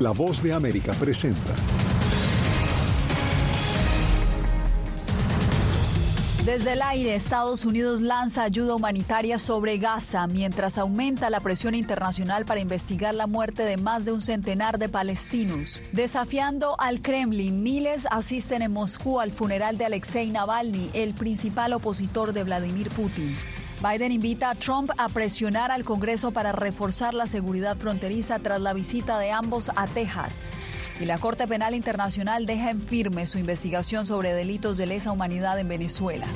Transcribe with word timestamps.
La 0.00 0.10
voz 0.10 0.42
de 0.42 0.52
América 0.52 0.92
presenta. 0.94 1.54
Desde 6.44 6.72
el 6.72 6.82
aire, 6.82 7.14
Estados 7.14 7.64
Unidos 7.64 8.00
lanza 8.00 8.42
ayuda 8.42 8.74
humanitaria 8.74 9.38
sobre 9.38 9.78
Gaza 9.78 10.26
mientras 10.26 10.78
aumenta 10.78 11.30
la 11.30 11.38
presión 11.38 11.76
internacional 11.76 12.44
para 12.44 12.60
investigar 12.60 13.14
la 13.14 13.28
muerte 13.28 13.62
de 13.62 13.76
más 13.76 14.04
de 14.04 14.12
un 14.12 14.20
centenar 14.20 14.78
de 14.78 14.88
palestinos. 14.88 15.80
Desafiando 15.92 16.78
al 16.80 17.00
Kremlin, 17.00 17.62
miles 17.62 18.08
asisten 18.10 18.62
en 18.62 18.72
Moscú 18.72 19.20
al 19.20 19.30
funeral 19.30 19.78
de 19.78 19.86
Alexei 19.86 20.28
Navalny, 20.28 20.90
el 20.92 21.14
principal 21.14 21.72
opositor 21.72 22.32
de 22.32 22.42
Vladimir 22.42 22.90
Putin. 22.90 23.34
Biden 23.84 24.12
invita 24.12 24.48
a 24.48 24.54
Trump 24.54 24.90
a 24.96 25.10
presionar 25.10 25.70
al 25.70 25.84
Congreso 25.84 26.30
para 26.30 26.52
reforzar 26.52 27.12
la 27.12 27.26
seguridad 27.26 27.76
fronteriza 27.76 28.38
tras 28.38 28.58
la 28.58 28.72
visita 28.72 29.18
de 29.18 29.30
ambos 29.30 29.70
a 29.76 29.86
Texas. 29.86 30.50
Y 31.00 31.04
la 31.04 31.18
Corte 31.18 31.46
Penal 31.46 31.74
Internacional 31.74 32.46
deja 32.46 32.70
en 32.70 32.80
firme 32.80 33.26
su 33.26 33.38
investigación 33.38 34.06
sobre 34.06 34.32
delitos 34.32 34.78
de 34.78 34.86
lesa 34.86 35.12
humanidad 35.12 35.58
en 35.58 35.68
Venezuela. 35.68 36.26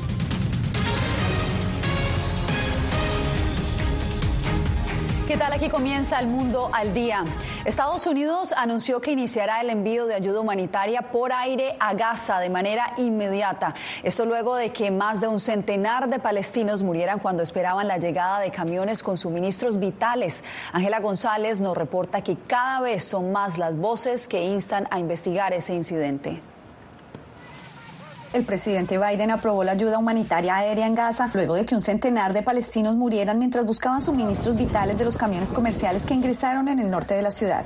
¿Qué 5.29 5.37
tal? 5.37 5.53
Aquí 5.53 5.69
comienza 5.69 6.19
el 6.21 6.27
mundo 6.27 6.71
al 6.73 6.95
día. 6.95 7.23
Estados 7.67 8.07
Unidos 8.07 8.55
anunció 8.57 9.03
que 9.03 9.11
iniciará 9.11 9.61
el 9.61 9.69
envío 9.69 10.07
de 10.07 10.15
ayuda 10.15 10.41
humanitaria 10.41 11.03
por 11.03 11.35
aire 11.35 11.77
a 11.81 11.93
Gaza 11.93 12.41
de 12.41 12.49
manera 12.49 12.95
inmediata. 12.97 13.75
Esto 14.03 14.25
luego 14.25 14.57
de 14.57 14.73
que 14.73 14.91
más 14.91 15.21
de 15.21 15.29
un 15.29 15.39
centenar 15.39 16.09
de 16.09 16.19
palestinos 16.19 16.83
murieran 16.83 17.19
cuando 17.19 17.43
esperaban 17.43 17.89
la 17.89 17.99
llegada 17.99 18.41
de 18.41 18.51
camiones 18.51 19.03
con 19.03 19.19
suministros 19.19 19.79
vitales. 19.79 20.43
Ángela 20.73 20.99
González 20.99 21.61
nos 21.61 21.77
reporta 21.77 22.23
que 22.23 22.39
cada 22.47 22.81
vez 22.81 23.05
son 23.05 23.31
más 23.31 23.59
las 23.59 23.77
voces 23.77 24.29
que 24.29 24.47
instan 24.47 24.89
a 24.91 24.99
investigar 24.99 25.53
ese 25.53 25.75
incidente. 25.75 26.41
El 28.35 28.45
presidente 28.45 28.99
Biden 28.99 29.31
aprobó 29.31 29.65
la 29.65 29.73
ayuda 29.73 29.99
humanitaria 29.99 30.57
aérea 30.57 30.87
en 30.87 30.95
Gaza 30.95 31.31
luego 31.33 31.55
de 31.55 31.65
que 31.65 31.75
un 31.75 31.81
centenar 31.81 32.35
de 32.35 32.43
palestinos 32.43 32.95
murieran 32.95 33.39
mientras 33.39 33.65
buscaban 33.65 34.03
suministros 34.03 34.55
vitales 34.55 34.99
de 34.99 35.05
los 35.07 35.17
camiones 35.17 35.51
comerciales 35.51 36.05
que 36.05 36.13
ingresaron 36.13 36.69
en 36.69 36.79
el 36.79 36.91
norte 36.91 37.15
de 37.15 37.23
la 37.23 37.31
ciudad. 37.31 37.65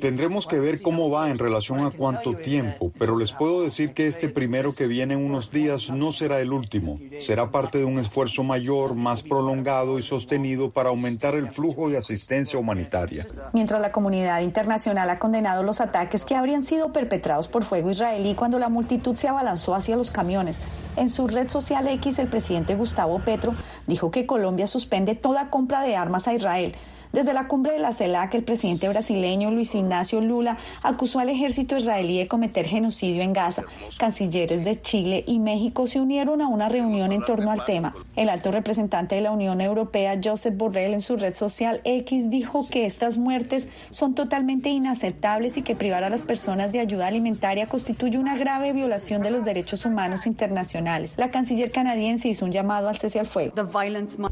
Tendremos 0.00 0.46
que 0.46 0.60
ver 0.60 0.82
cómo 0.82 1.10
va 1.10 1.28
en 1.30 1.38
relación 1.38 1.84
a 1.84 1.90
cuánto 1.90 2.36
tiempo, 2.36 2.92
pero 2.96 3.18
les 3.18 3.32
puedo 3.32 3.62
decir 3.62 3.92
que 3.92 4.06
este 4.06 4.28
primero 4.28 4.72
que 4.72 4.86
viene 4.86 5.14
en 5.14 5.24
unos 5.24 5.50
días 5.50 5.90
no 5.90 6.12
será 6.12 6.40
el 6.40 6.52
último. 6.52 7.00
Será 7.18 7.50
parte 7.50 7.78
de 7.78 7.84
un 7.84 7.98
esfuerzo 7.98 8.44
mayor, 8.44 8.94
más 8.94 9.24
prolongado 9.24 9.98
y 9.98 10.04
sostenido 10.04 10.70
para 10.70 10.90
aumentar 10.90 11.34
el 11.34 11.50
flujo 11.50 11.88
de 11.88 11.98
asistencia 11.98 12.56
humanitaria. 12.56 13.26
Mientras 13.52 13.80
la 13.80 13.90
comunidad 13.90 14.42
internacional 14.42 15.10
ha 15.10 15.18
condenado 15.18 15.64
los 15.64 15.80
ataques 15.80 16.24
que 16.24 16.36
habrían 16.36 16.62
sido 16.62 16.92
perpetrados 16.92 17.48
por 17.48 17.64
fuego 17.64 17.90
israelí 17.90 18.36
cuando 18.36 18.60
la 18.60 18.68
multitud 18.68 19.16
se 19.16 19.26
abalanzó 19.26 19.74
hacia 19.74 19.87
los 19.96 20.10
camiones. 20.10 20.60
En 20.96 21.10
su 21.10 21.28
red 21.28 21.48
social 21.48 21.86
X, 21.88 22.18
el 22.18 22.28
presidente 22.28 22.74
Gustavo 22.74 23.18
Petro 23.20 23.54
dijo 23.86 24.10
que 24.10 24.26
Colombia 24.26 24.66
suspende 24.66 25.14
toda 25.14 25.50
compra 25.50 25.82
de 25.82 25.96
armas 25.96 26.28
a 26.28 26.34
Israel 26.34 26.74
desde 27.12 27.32
la 27.32 27.48
cumbre 27.48 27.72
de 27.72 27.78
la 27.78 27.94
CELAC, 27.94 28.34
el 28.34 28.44
presidente 28.44 28.86
brasileño 28.88 29.50
Luis 29.50 29.74
Ignacio 29.74 30.20
Lula 30.20 30.58
acusó 30.82 31.20
al 31.20 31.30
ejército 31.30 31.76
israelí 31.76 32.18
de 32.18 32.28
cometer 32.28 32.66
genocidio 32.66 33.22
en 33.22 33.32
Gaza. 33.32 33.64
Cancilleres 33.98 34.62
de 34.62 34.80
Chile 34.82 35.24
y 35.26 35.38
México 35.38 35.86
se 35.86 36.00
unieron 36.00 36.42
a 36.42 36.48
una 36.48 36.68
reunión 36.68 37.12
en 37.12 37.24
torno 37.24 37.50
al 37.50 37.64
tema. 37.64 37.94
El 38.14 38.28
alto 38.28 38.50
representante 38.50 39.14
de 39.14 39.22
la 39.22 39.32
Unión 39.32 39.62
Europea, 39.62 40.20
Josep 40.22 40.56
Borrell, 40.56 40.92
en 40.92 41.00
su 41.00 41.16
red 41.16 41.34
social 41.34 41.80
X, 41.84 42.28
dijo 42.28 42.68
que 42.68 42.84
estas 42.84 43.16
muertes 43.16 43.68
son 43.88 44.14
totalmente 44.14 44.68
inaceptables 44.68 45.56
y 45.56 45.62
que 45.62 45.74
privar 45.74 46.04
a 46.04 46.10
las 46.10 46.22
personas 46.22 46.72
de 46.72 46.80
ayuda 46.80 47.06
alimentaria 47.06 47.66
constituye 47.66 48.18
una 48.18 48.36
grave 48.36 48.74
violación 48.74 49.22
de 49.22 49.30
los 49.30 49.44
derechos 49.44 49.86
humanos 49.86 50.26
internacionales. 50.26 51.14
La 51.16 51.30
canciller 51.30 51.70
canadiense 51.70 52.28
hizo 52.28 52.44
un 52.44 52.52
llamado 52.52 52.88
al 52.88 52.98
cese 52.98 53.18
al 53.18 53.26
fuego. 53.26 53.54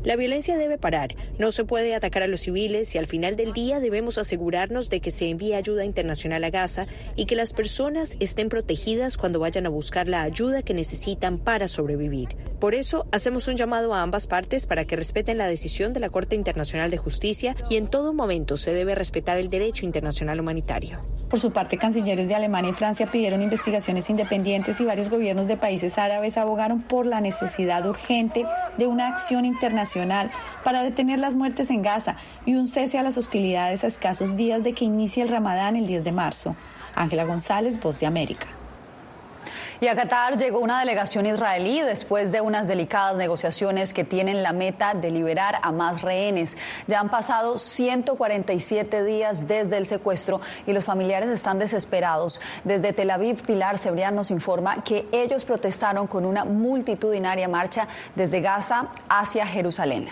La 0.04 0.16
violencia 0.16 0.58
debe 0.58 0.76
parar. 0.76 1.14
No 1.38 1.50
se 1.52 1.64
puede 1.64 1.94
atacar 1.94 2.22
a 2.22 2.26
los 2.26 2.40
civiles 2.40 2.65
y 2.66 2.98
al 2.98 3.06
final 3.06 3.36
del 3.36 3.52
día 3.52 3.78
debemos 3.78 4.18
asegurarnos 4.18 4.90
de 4.90 5.00
que 5.00 5.12
se 5.12 5.28
envíe 5.28 5.54
ayuda 5.54 5.84
internacional 5.84 6.42
a 6.42 6.50
Gaza 6.50 6.86
y 7.14 7.26
que 7.26 7.36
las 7.36 7.52
personas 7.52 8.16
estén 8.18 8.48
protegidas 8.48 9.16
cuando 9.16 9.38
vayan 9.38 9.66
a 9.66 9.68
buscar 9.68 10.08
la 10.08 10.22
ayuda 10.22 10.62
que 10.62 10.74
necesitan 10.74 11.38
para 11.38 11.68
sobrevivir. 11.68 12.30
Por 12.58 12.74
eso 12.74 13.06
hacemos 13.12 13.46
un 13.46 13.56
llamado 13.56 13.94
a 13.94 14.02
ambas 14.02 14.26
partes 14.26 14.66
para 14.66 14.84
que 14.84 14.96
respeten 14.96 15.38
la 15.38 15.46
decisión 15.46 15.92
de 15.92 16.00
la 16.00 16.08
Corte 16.08 16.34
Internacional 16.34 16.90
de 16.90 16.96
Justicia 16.96 17.54
y 17.70 17.76
en 17.76 17.86
todo 17.86 18.12
momento 18.12 18.56
se 18.56 18.72
debe 18.72 18.96
respetar 18.96 19.36
el 19.36 19.48
derecho 19.48 19.86
internacional 19.86 20.40
humanitario. 20.40 21.00
Por 21.30 21.38
su 21.38 21.52
parte, 21.52 21.78
cancilleres 21.78 22.26
de 22.26 22.34
Alemania 22.34 22.70
y 22.70 22.74
Francia 22.74 23.10
pidieron 23.12 23.42
investigaciones 23.42 24.10
independientes 24.10 24.80
y 24.80 24.84
varios 24.84 25.08
gobiernos 25.08 25.46
de 25.46 25.56
países 25.56 25.98
árabes 25.98 26.36
abogaron 26.36 26.82
por 26.82 27.06
la 27.06 27.20
necesidad 27.20 27.86
urgente 27.86 28.44
de 28.76 28.86
una 28.86 29.08
acción 29.08 29.44
internacional 29.44 30.30
para 30.64 30.82
detener 30.82 31.18
las 31.18 31.36
muertes 31.36 31.70
en 31.70 31.82
Gaza 31.82 32.16
y 32.44 32.55
un 32.56 32.68
cese 32.68 32.98
a 32.98 33.02
las 33.02 33.18
hostilidades 33.18 33.84
a 33.84 33.86
escasos 33.86 34.36
días 34.36 34.62
de 34.62 34.72
que 34.72 34.84
inicie 34.84 35.22
el 35.22 35.28
Ramadán 35.28 35.76
el 35.76 35.86
10 35.86 36.04
de 36.04 36.12
marzo. 36.12 36.56
Ángela 36.94 37.24
González, 37.24 37.80
Voz 37.80 38.00
de 38.00 38.06
América. 38.06 38.46
Y 39.78 39.88
a 39.88 39.94
Qatar 39.94 40.38
llegó 40.38 40.60
una 40.60 40.80
delegación 40.80 41.26
israelí 41.26 41.80
después 41.80 42.32
de 42.32 42.40
unas 42.40 42.66
delicadas 42.66 43.18
negociaciones 43.18 43.92
que 43.92 44.04
tienen 44.04 44.42
la 44.42 44.54
meta 44.54 44.94
de 44.94 45.10
liberar 45.10 45.58
a 45.62 45.70
más 45.70 46.00
rehenes. 46.00 46.56
Ya 46.86 47.00
han 47.00 47.10
pasado 47.10 47.58
147 47.58 49.04
días 49.04 49.46
desde 49.46 49.76
el 49.76 49.84
secuestro 49.84 50.40
y 50.66 50.72
los 50.72 50.86
familiares 50.86 51.28
están 51.28 51.58
desesperados. 51.58 52.40
Desde 52.64 52.94
Tel 52.94 53.10
Aviv, 53.10 53.42
Pilar 53.42 53.78
Cebrián 53.78 54.14
nos 54.14 54.30
informa 54.30 54.82
que 54.82 55.06
ellos 55.12 55.44
protestaron 55.44 56.06
con 56.06 56.24
una 56.24 56.46
multitudinaria 56.46 57.46
marcha 57.46 57.86
desde 58.14 58.40
Gaza 58.40 58.88
hacia 59.10 59.46
Jerusalén. 59.46 60.08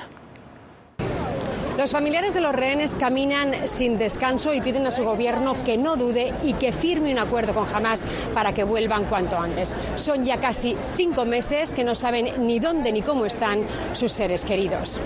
Los 1.76 1.90
familiares 1.90 2.34
de 2.34 2.40
los 2.40 2.54
rehenes 2.54 2.94
caminan 2.94 3.66
sin 3.66 3.98
descanso 3.98 4.54
y 4.54 4.60
piden 4.60 4.86
a 4.86 4.92
su 4.92 5.02
gobierno 5.02 5.56
que 5.64 5.76
no 5.76 5.96
dude 5.96 6.32
y 6.44 6.52
que 6.54 6.70
firme 6.70 7.10
un 7.10 7.18
acuerdo 7.18 7.52
con 7.52 7.66
Hamas 7.66 8.06
para 8.32 8.52
que 8.52 8.62
vuelvan 8.62 9.04
cuanto 9.06 9.36
antes. 9.36 9.76
Son 9.96 10.22
ya 10.22 10.36
casi 10.36 10.76
cinco 10.96 11.24
meses 11.24 11.74
que 11.74 11.82
no 11.82 11.96
saben 11.96 12.46
ni 12.46 12.60
dónde 12.60 12.92
ni 12.92 13.02
cómo 13.02 13.26
están 13.26 13.60
sus 13.92 14.12
seres 14.12 14.44
queridos. 14.44 15.00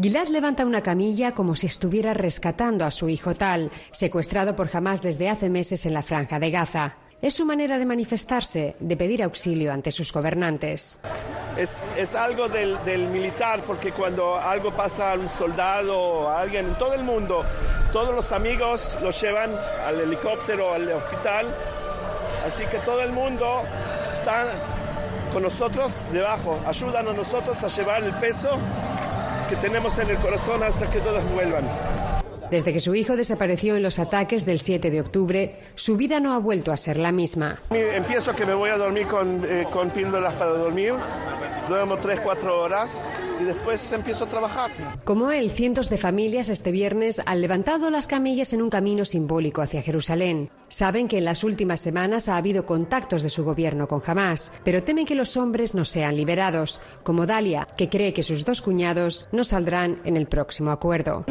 Gilad 0.00 0.28
levanta 0.28 0.64
una 0.64 0.82
camilla 0.82 1.32
como 1.32 1.56
si 1.56 1.66
estuviera 1.66 2.14
rescatando 2.14 2.84
a 2.84 2.92
su 2.92 3.08
hijo 3.08 3.34
tal, 3.34 3.70
secuestrado 3.90 4.54
por 4.54 4.70
Hamas 4.72 5.02
desde 5.02 5.28
hace 5.28 5.50
meses 5.50 5.84
en 5.84 5.94
la 5.94 6.02
franja 6.02 6.38
de 6.38 6.50
Gaza. 6.52 6.96
Es 7.22 7.34
su 7.34 7.46
manera 7.46 7.78
de 7.78 7.86
manifestarse, 7.86 8.74
de 8.80 8.96
pedir 8.96 9.22
auxilio 9.22 9.72
ante 9.72 9.92
sus 9.92 10.12
gobernantes. 10.12 10.98
Es, 11.56 12.16
algo 12.16 12.48
del, 12.48 13.08
militar, 13.10 13.62
porque 13.64 13.92
cuando 13.92 14.36
algo 14.36 14.72
pasa 14.72 15.12
a 15.12 15.14
un 15.14 15.28
soldado 15.28 16.28
a 16.28 16.40
alguien 16.40 16.70
en 16.70 16.74
todo 16.74 16.94
el 16.94 17.04
mundo, 17.04 17.44
todos 17.92 18.12
los 18.12 18.32
amigos 18.32 18.98
los 19.00 19.20
llevan 19.20 19.52
al 19.86 20.00
helicóptero, 20.00 20.74
al 20.74 20.90
hospital. 20.90 21.46
Así 22.44 22.64
que 22.66 22.78
todo 22.78 23.00
el 23.02 23.12
mundo 23.12 23.62
está 24.14 24.46
con 25.32 25.44
nosotros 25.44 26.04
debajo. 26.10 26.60
Ayudan 26.66 27.06
a 27.06 27.12
nosotros 27.12 27.62
a 27.62 27.68
llevar 27.68 28.02
el 28.02 28.14
peso 28.14 28.58
que 29.48 29.54
tenemos 29.56 29.96
en 30.00 30.10
el 30.10 30.16
corazón 30.16 30.64
hasta 30.64 30.90
que 30.90 30.98
todos 30.98 31.22
vuelvan. 31.30 32.01
Desde 32.52 32.70
que 32.74 32.80
su 32.80 32.94
hijo 32.94 33.16
desapareció 33.16 33.76
en 33.76 33.82
los 33.82 33.98
ataques 33.98 34.44
del 34.44 34.58
7 34.58 34.90
de 34.90 35.00
octubre, 35.00 35.54
su 35.74 35.96
vida 35.96 36.20
no 36.20 36.34
ha 36.34 36.38
vuelto 36.38 36.70
a 36.70 36.76
ser 36.76 36.98
la 36.98 37.10
misma. 37.10 37.58
Empiezo 37.70 38.36
que 38.36 38.44
me 38.44 38.52
voy 38.52 38.68
a 38.68 38.76
dormir 38.76 39.06
con, 39.06 39.42
eh, 39.48 39.66
con 39.70 39.88
píldoras 39.88 40.34
para 40.34 40.52
dormir, 40.52 40.92
duermo 41.70 41.96
3-4 41.96 42.54
horas 42.54 43.10
y 43.40 43.44
después 43.44 43.92
empiezo 43.92 44.24
a 44.24 44.28
trabajar. 44.28 44.70
Como 45.04 45.30
él, 45.30 45.50
cientos 45.50 45.90
de 45.90 45.98
familias 45.98 46.48
este 46.48 46.72
viernes 46.72 47.20
han 47.24 47.40
levantado 47.40 47.90
las 47.90 48.06
camillas 48.06 48.52
en 48.52 48.62
un 48.62 48.70
camino 48.70 49.04
simbólico 49.04 49.62
hacia 49.62 49.82
Jerusalén. 49.82 50.50
Saben 50.68 51.08
que 51.08 51.18
en 51.18 51.24
las 51.24 51.44
últimas 51.44 51.80
semanas 51.80 52.28
ha 52.28 52.36
habido 52.36 52.64
contactos 52.64 53.22
de 53.22 53.28
su 53.28 53.44
gobierno 53.44 53.86
con 53.88 54.02
Hamas, 54.06 54.52
pero 54.64 54.82
temen 54.82 55.06
que 55.06 55.14
los 55.14 55.36
hombres 55.36 55.74
no 55.74 55.84
sean 55.84 56.16
liberados, 56.16 56.80
como 57.02 57.26
Dalia, 57.26 57.68
que 57.76 57.88
cree 57.88 58.14
que 58.14 58.22
sus 58.22 58.44
dos 58.44 58.62
cuñados 58.62 59.28
no 59.32 59.44
saldrán 59.44 60.00
en 60.04 60.16
el 60.16 60.26
próximo 60.26 60.70
acuerdo. 60.70 61.24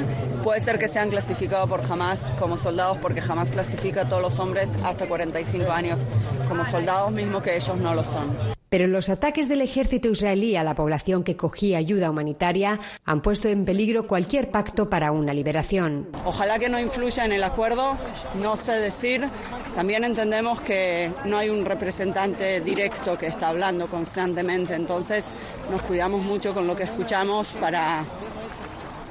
Puede 0.43 0.61
ser 0.61 0.77
que 0.77 0.87
sean 0.87 1.09
clasificado 1.09 1.67
por 1.67 1.81
Hamas 1.81 2.25
como 2.37 2.57
soldados 2.57 2.97
porque 3.01 3.21
jamás 3.21 3.51
clasifica 3.51 4.01
a 4.01 4.09
todos 4.09 4.21
los 4.21 4.39
hombres 4.39 4.77
hasta 4.83 5.07
45 5.07 5.71
años 5.71 6.01
como 6.47 6.65
soldados 6.65 7.11
mismos 7.11 7.41
que 7.41 7.55
ellos 7.55 7.77
no 7.77 7.93
lo 7.93 8.03
son. 8.03 8.60
Pero 8.71 8.87
los 8.87 9.09
ataques 9.09 9.49
del 9.49 9.59
ejército 9.59 10.07
israelí 10.07 10.55
a 10.55 10.63
la 10.63 10.75
población 10.75 11.25
que 11.25 11.35
cogía 11.35 11.77
ayuda 11.77 12.09
humanitaria 12.09 12.79
han 13.03 13.21
puesto 13.21 13.49
en 13.49 13.65
peligro 13.65 14.07
cualquier 14.07 14.49
pacto 14.49 14.89
para 14.89 15.11
una 15.11 15.33
liberación. 15.33 16.07
Ojalá 16.23 16.57
que 16.57 16.69
no 16.69 16.79
influya 16.79 17.25
en 17.25 17.33
el 17.33 17.43
acuerdo, 17.43 17.97
no 18.41 18.55
sé 18.55 18.71
decir. 18.79 19.27
También 19.75 20.05
entendemos 20.05 20.61
que 20.61 21.11
no 21.25 21.37
hay 21.37 21.49
un 21.49 21.65
representante 21.65 22.61
directo 22.61 23.17
que 23.17 23.27
está 23.27 23.49
hablando 23.49 23.87
constantemente, 23.87 24.73
entonces 24.73 25.35
nos 25.69 25.81
cuidamos 25.81 26.23
mucho 26.23 26.53
con 26.53 26.65
lo 26.65 26.73
que 26.73 26.83
escuchamos 26.83 27.49
para 27.59 28.05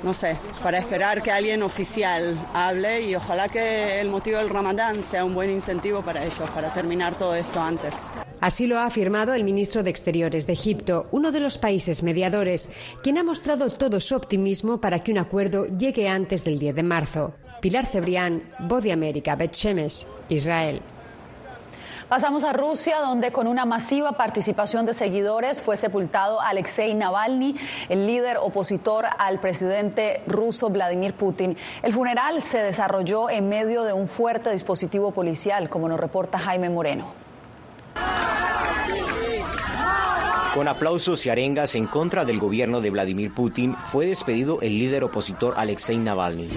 no 0.02 0.14
sé, 0.14 0.36
para 0.62 0.78
esperar 0.78 1.22
que 1.22 1.30
alguien 1.30 1.62
oficial 1.62 2.36
hable 2.54 3.02
y 3.02 3.14
ojalá 3.14 3.48
que 3.48 4.00
el 4.00 4.08
motivo 4.08 4.38
del 4.38 4.48
Ramadán 4.48 5.02
sea 5.02 5.24
un 5.24 5.34
buen 5.34 5.50
incentivo 5.50 6.02
para 6.02 6.24
ellos, 6.24 6.48
para 6.54 6.72
terminar 6.72 7.16
todo 7.16 7.34
esto 7.34 7.60
antes. 7.60 8.10
Así 8.40 8.66
lo 8.66 8.78
ha 8.78 8.86
afirmado 8.86 9.34
el 9.34 9.44
ministro 9.44 9.82
de 9.82 9.90
Exteriores 9.90 10.46
de 10.46 10.54
Egipto, 10.54 11.06
uno 11.10 11.30
de 11.30 11.40
los 11.40 11.58
países 11.58 12.02
mediadores, 12.02 12.70
quien 13.02 13.18
ha 13.18 13.22
mostrado 13.22 13.68
todo 13.68 14.00
su 14.00 14.16
optimismo 14.16 14.80
para 14.80 15.00
que 15.00 15.12
un 15.12 15.18
acuerdo 15.18 15.66
llegue 15.66 16.08
antes 16.08 16.44
del 16.44 16.58
10 16.58 16.74
de 16.74 16.82
marzo. 16.82 17.34
Pilar 17.60 17.84
Cebrián, 17.84 18.42
Voz 18.60 18.82
de 18.82 18.92
América, 18.92 19.36
Bet 19.36 19.54
Shemesh, 19.54 20.06
Israel. 20.30 20.80
Pasamos 22.10 22.42
a 22.42 22.52
Rusia, 22.52 22.98
donde 22.98 23.30
con 23.30 23.46
una 23.46 23.64
masiva 23.64 24.10
participación 24.10 24.84
de 24.84 24.94
seguidores 24.94 25.62
fue 25.62 25.76
sepultado 25.76 26.40
Alexei 26.40 26.92
Navalny, 26.92 27.54
el 27.88 28.04
líder 28.04 28.36
opositor 28.38 29.06
al 29.16 29.38
presidente 29.38 30.20
ruso 30.26 30.70
Vladimir 30.70 31.14
Putin. 31.14 31.56
El 31.84 31.92
funeral 31.92 32.42
se 32.42 32.58
desarrolló 32.58 33.30
en 33.30 33.48
medio 33.48 33.84
de 33.84 33.92
un 33.92 34.08
fuerte 34.08 34.50
dispositivo 34.50 35.12
policial, 35.12 35.68
como 35.68 35.88
nos 35.88 36.00
reporta 36.00 36.36
Jaime 36.40 36.68
Moreno. 36.68 37.06
Con 40.52 40.66
aplausos 40.66 41.24
y 41.26 41.30
arengas 41.30 41.76
en 41.76 41.86
contra 41.86 42.24
del 42.24 42.40
gobierno 42.40 42.80
de 42.80 42.90
Vladimir 42.90 43.32
Putin, 43.32 43.76
fue 43.76 44.06
despedido 44.06 44.60
el 44.62 44.76
líder 44.76 45.04
opositor 45.04 45.54
Alexei 45.56 45.96
Navalny. 45.96 46.48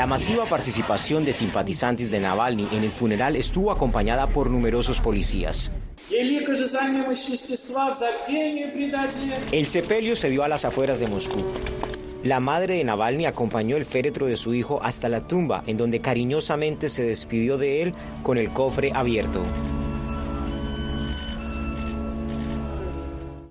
La 0.00 0.06
masiva 0.06 0.46
participación 0.46 1.26
de 1.26 1.34
simpatizantes 1.34 2.10
de 2.10 2.20
Navalny 2.20 2.68
en 2.72 2.84
el 2.84 2.90
funeral 2.90 3.36
estuvo 3.36 3.70
acompañada 3.70 4.28
por 4.28 4.48
numerosos 4.48 4.98
policías. 4.98 5.70
El 9.52 9.66
sepelio 9.66 10.16
se 10.16 10.30
dio 10.30 10.42
a 10.42 10.48
las 10.48 10.64
afueras 10.64 11.00
de 11.00 11.06
Moscú. 11.06 11.44
La 12.22 12.40
madre 12.40 12.76
de 12.76 12.84
Navalny 12.84 13.26
acompañó 13.26 13.76
el 13.76 13.84
féretro 13.84 14.24
de 14.24 14.38
su 14.38 14.54
hijo 14.54 14.80
hasta 14.82 15.10
la 15.10 15.28
tumba, 15.28 15.64
en 15.66 15.76
donde 15.76 16.00
cariñosamente 16.00 16.88
se 16.88 17.02
despidió 17.02 17.58
de 17.58 17.82
él 17.82 17.92
con 18.22 18.38
el 18.38 18.54
cofre 18.54 18.92
abierto. 18.94 19.42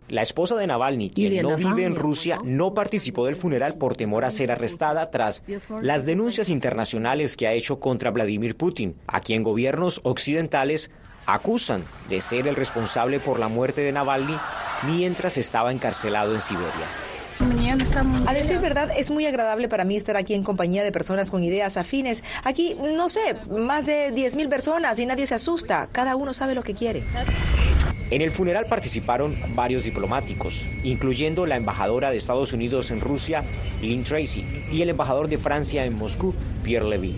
La 0.09 0.23
esposa 0.23 0.55
de 0.55 0.67
Navalny, 0.67 1.11
quien 1.11 1.41
no 1.43 1.55
vive 1.55 1.83
en 1.83 1.95
Rusia, 1.95 2.39
no 2.43 2.73
participó 2.73 3.25
del 3.25 3.35
funeral 3.35 3.75
por 3.75 3.95
temor 3.95 4.25
a 4.25 4.31
ser 4.31 4.51
arrestada 4.51 5.09
tras 5.11 5.43
las 5.81 6.05
denuncias 6.05 6.49
internacionales 6.49 7.37
que 7.37 7.47
ha 7.47 7.53
hecho 7.53 7.79
contra 7.79 8.11
Vladimir 8.11 8.57
Putin, 8.57 8.95
a 9.07 9.21
quien 9.21 9.43
gobiernos 9.43 10.01
occidentales 10.03 10.89
acusan 11.25 11.83
de 12.09 12.21
ser 12.21 12.47
el 12.47 12.55
responsable 12.55 13.19
por 13.19 13.39
la 13.39 13.49
muerte 13.49 13.81
de 13.81 13.91
Navalny 13.91 14.35
mientras 14.87 15.37
estaba 15.37 15.71
encarcelado 15.71 16.33
en 16.33 16.41
Siberia. 16.41 16.87
A 18.27 18.33
decir 18.33 18.59
verdad, 18.59 18.89
es 18.97 19.11
muy 19.11 19.25
agradable 19.25 19.69
para 19.69 19.85
mí 19.85 19.95
estar 19.95 20.17
aquí 20.17 20.33
en 20.33 20.43
compañía 20.43 20.83
de 20.83 20.91
personas 20.91 21.31
con 21.31 21.43
ideas 21.43 21.77
afines. 21.77 22.23
Aquí, 22.43 22.75
no 22.81 23.07
sé, 23.07 23.35
más 23.49 23.85
de 23.85 24.13
10.000 24.13 24.49
personas 24.49 24.99
y 24.99 25.05
nadie 25.05 25.25
se 25.25 25.35
asusta. 25.35 25.87
Cada 25.91 26.17
uno 26.17 26.33
sabe 26.33 26.53
lo 26.53 26.63
que 26.63 26.73
quiere. 26.73 27.03
En 28.11 28.23
el 28.23 28.31
funeral 28.31 28.65
participaron 28.65 29.37
varios 29.53 29.83
diplomáticos, 29.83 30.67
incluyendo 30.83 31.45
la 31.45 31.57
embajadora 31.57 32.09
de 32.09 32.17
Estados 32.17 32.53
Unidos 32.53 32.89
en 32.89 33.01
Rusia, 33.01 33.43
Lynn 33.81 34.03
Tracy, 34.03 34.43
y 34.71 34.81
el 34.81 34.89
embajador 34.89 35.27
de 35.27 35.37
Francia 35.37 35.85
en 35.85 35.93
Moscú, 35.93 36.33
Pierre 36.63 36.89
Levy. 36.89 37.15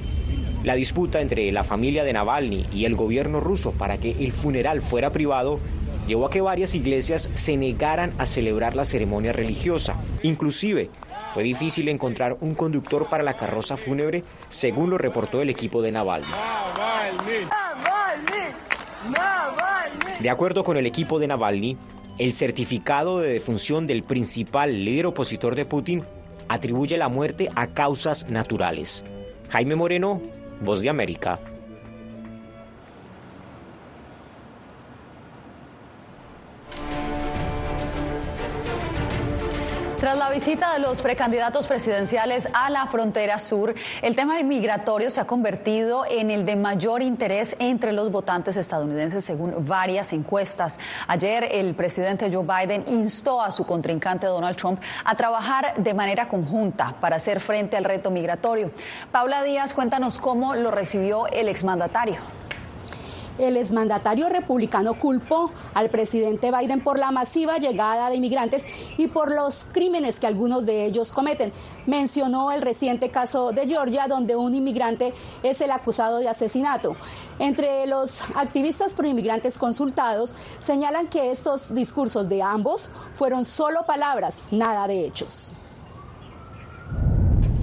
La 0.64 0.76
disputa 0.76 1.22
entre 1.22 1.50
la 1.54 1.64
familia 1.64 2.04
de 2.04 2.12
Navalny 2.12 2.66
y 2.74 2.84
el 2.84 2.96
gobierno 2.96 3.40
ruso 3.40 3.72
para 3.72 3.98
que 3.98 4.12
el 4.12 4.34
funeral 4.34 4.82
fuera 4.82 5.12
privado 5.12 5.60
llevó 6.08 6.26
a 6.26 6.30
que 6.30 6.42
varias 6.42 6.76
iglesias 6.76 7.30
se 7.36 7.56
negaran 7.56 8.14
a 8.18 8.26
celebrar 8.26 8.76
la 8.76 8.84
ceremonia 8.84 9.32
religiosa. 9.32 9.96
Inclusive, 10.24 10.90
fue 11.34 11.44
difícil 11.44 11.88
encontrar 11.88 12.36
un 12.42 12.54
conductor 12.54 13.08
para 13.08 13.24
la 13.24 13.38
carroza 13.38 13.78
fúnebre, 13.78 14.24
según 14.50 14.90
lo 14.90 14.98
reportó 14.98 15.42
el 15.42 15.50
equipo 15.50 15.82
de 15.82 15.94
Navalny. 15.94 16.28
De 20.22 20.30
acuerdo 20.30 20.64
con 20.64 20.78
el 20.78 20.86
equipo 20.86 21.18
de 21.18 21.26
Navalny, 21.26 21.78
el 22.20 22.34
certificado 22.34 23.20
de 23.20 23.34
defunción 23.34 23.88
del 23.88 24.04
principal 24.04 24.86
líder 24.86 25.08
opositor 25.08 25.56
de 25.56 25.66
Putin 25.66 26.04
atribuye 26.48 26.96
la 26.96 27.10
muerte 27.10 27.50
a 27.56 27.74
causas 27.74 28.30
naturales. 28.30 29.04
Jaime 29.50 29.76
Moreno, 29.76 30.22
Voz 30.62 30.82
de 30.82 30.90
América. 30.90 31.40
Tras 40.02 40.18
la 40.18 40.32
visita 40.32 40.74
de 40.74 40.80
los 40.80 41.00
precandidatos 41.00 41.68
presidenciales 41.68 42.50
a 42.54 42.72
la 42.72 42.88
frontera 42.88 43.38
sur, 43.38 43.76
el 44.02 44.16
tema 44.16 44.42
migratorio 44.42 45.12
se 45.12 45.22
ha 45.22 45.26
convertido 45.26 46.06
en 46.10 46.32
el 46.32 46.44
de 46.44 46.56
mayor 46.56 47.04
interés 47.04 47.56
entre 47.60 47.92
los 47.92 48.12
votantes 48.12 48.58
estadounidenses, 48.58 49.24
según 49.24 49.54
varias 49.60 50.12
encuestas. 50.12 50.80
Ayer, 51.08 51.50
el 51.52 51.76
presidente 51.76 52.32
Joe 52.34 52.44
Biden 52.44 52.84
instó 52.88 53.44
a 53.44 53.52
su 53.52 53.64
contrincante 53.64 54.26
Donald 54.26 54.58
Trump 54.58 54.82
a 55.06 55.14
trabajar 55.14 55.76
de 55.78 55.94
manera 55.94 56.28
conjunta 56.28 56.96
para 57.00 57.18
hacer 57.18 57.40
frente 57.40 57.78
al 57.78 57.84
reto 57.84 58.10
migratorio. 58.10 58.72
Paula 59.12 59.44
Díaz, 59.44 59.76
cuéntanos 59.76 60.18
cómo 60.18 60.56
lo 60.56 60.72
recibió 60.72 61.28
el 61.28 61.48
exmandatario 61.48 62.41
el 63.42 63.58
exmandatario 63.58 64.30
republicano 64.30 65.00
culpó 65.00 65.52
al 65.74 65.90
presidente 65.90 66.52
Biden 66.52 66.84
por 66.84 67.00
la 67.00 67.12
masiva 67.12 67.58
llegada 67.58 68.10
de 68.10 68.16
inmigrantes 68.16 68.64
y 68.98 69.08
por 69.08 69.34
los 69.34 69.66
crímenes 69.72 70.20
que 70.20 70.28
algunos 70.28 70.66
de 70.66 70.86
ellos 70.86 71.12
cometen. 71.12 71.52
Mencionó 71.88 72.52
el 72.52 72.62
reciente 72.62 73.10
caso 73.10 73.52
de 73.52 73.68
Georgia, 73.68 74.08
donde 74.08 74.36
un 74.36 74.54
inmigrante 74.54 75.14
es 75.44 75.60
el 75.62 75.72
acusado 75.72 76.20
de 76.20 76.30
asesinato. 76.30 76.96
Entre 77.40 77.88
los 77.88 78.22
activistas 78.36 78.94
pro 78.94 79.08
inmigrantes 79.08 79.58
consultados 79.58 80.36
señalan 80.62 81.08
que 81.08 81.32
estos 81.32 81.74
discursos 81.74 82.30
de 82.30 82.44
ambos 82.44 82.90
fueron 83.16 83.46
solo 83.46 83.84
palabras, 83.86 84.36
nada 84.52 84.88
de 84.88 85.06
hechos 85.06 85.54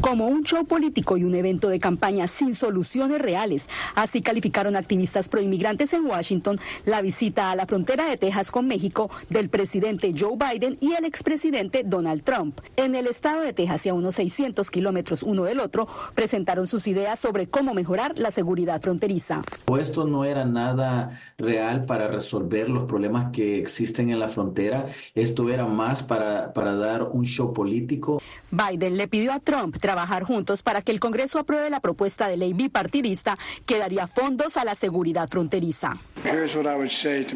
como 0.01 0.27
un 0.27 0.45
show 0.45 0.65
político 0.65 1.17
y 1.17 1.25
un 1.25 1.35
evento 1.35 1.69
de 1.69 1.81
campaña 1.81 2.27
sin 2.27 2.55
soluciones 2.55 3.21
reales. 3.21 3.69
Así 3.95 4.23
calificaron 4.23 4.77
activistas 4.77 5.29
proinmigrantes 5.29 5.93
en 5.93 6.07
Washington 6.07 6.61
la 6.85 7.03
visita 7.03 7.51
a 7.51 7.57
la 7.57 7.67
frontera 7.67 8.09
de 8.09 8.17
Texas 8.17 8.51
con 8.51 8.67
México 8.67 9.11
del 9.29 9.49
presidente 9.49 10.15
Joe 10.17 10.37
Biden 10.37 10.77
y 10.81 10.95
el 10.95 11.05
expresidente 11.05 11.83
Donald 11.85 12.23
Trump. 12.23 12.61
En 12.77 12.95
el 12.95 13.07
estado 13.07 13.41
de 13.41 13.53
Texas 13.53 13.87
y 13.87 13.89
a 13.89 13.95
unos 13.95 14.15
600 14.15 14.71
kilómetros 14.71 15.23
uno 15.23 15.45
del 15.45 15.61
otro, 15.61 15.89
presentaron 16.15 16.67
sus 16.67 16.87
ideas 16.87 17.19
sobre 17.19 17.49
cómo 17.49 17.75
mejorar 17.75 18.19
la 18.19 18.31
seguridad 18.31 18.81
fronteriza. 18.81 19.43
Esto 19.81 20.05
no 20.05 20.25
era 20.25 20.45
nada 20.45 21.21
real 21.39 21.85
para 21.85 22.09
resolver 22.09 22.69
los 22.69 22.85
problemas 22.85 23.31
que 23.33 23.59
existen 23.59 24.11
en 24.11 24.19
la 24.19 24.29
frontera. 24.29 24.87
Esto 25.15 25.49
era 25.49 25.67
más 25.67 26.03
para, 26.03 26.53
para 26.53 26.75
dar 26.75 27.03
un 27.03 27.25
show 27.25 27.53
político. 27.53 28.21
Biden 28.51 28.97
le 28.97 29.09
pidió 29.09 29.33
a 29.33 29.41
Trump 29.41 29.77
trabajar 29.89 30.23
juntos 30.23 30.63
para 30.63 30.83
que 30.83 30.93
el 30.93 31.01
Congreso 31.01 31.39
apruebe 31.39 31.71
la 31.71 31.81
propuesta 31.81 32.29
de 32.29 32.37
ley 32.37 32.53
bipartidista 32.53 33.39
que 33.65 33.79
daría 33.79 34.07
fondos 34.07 34.59
a 34.59 34.65
la 34.65 34.75
seguridad 34.75 35.31
fronteriza. 35.31 35.97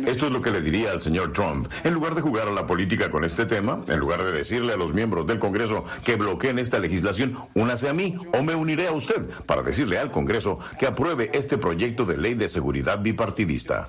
Esto 0.07 0.27
es 0.27 0.31
lo 0.31 0.43
que 0.43 0.51
le 0.51 0.61
diría 0.61 0.91
al 0.91 1.01
señor 1.01 1.33
Trump. 1.33 1.67
En 1.83 1.95
lugar 1.95 2.15
de 2.15 2.21
jugar 2.21 2.49
a 2.49 2.51
la 2.51 2.67
política 2.67 3.11
con 3.11 3.25
este 3.25 3.47
tema, 3.47 3.81
en 3.89 3.99
lugar 3.99 4.23
de 4.23 4.33
decirle 4.33 4.75
a 4.75 4.77
los 4.77 4.93
miembros 4.93 5.27
del 5.27 5.39
Congreso 5.39 5.87
que 6.05 6.17
bloqueen 6.17 6.59
esta 6.59 6.79
legislación, 6.79 7.39
únase 7.55 7.89
a 7.89 7.95
mí 7.95 8.19
o 8.35 8.43
me 8.43 8.55
uniré 8.55 8.87
a 8.89 8.93
usted 8.93 9.31
para 9.47 9.63
decirle 9.63 9.99
al 9.99 10.11
Congreso 10.11 10.59
que 10.79 10.87
apruebe 10.87 11.31
este 11.33 11.57
proyecto 11.57 12.05
de 12.05 12.19
ley 12.19 12.35
de 12.35 12.51
seguridad 12.51 13.01
bipartidista. 13.01 13.87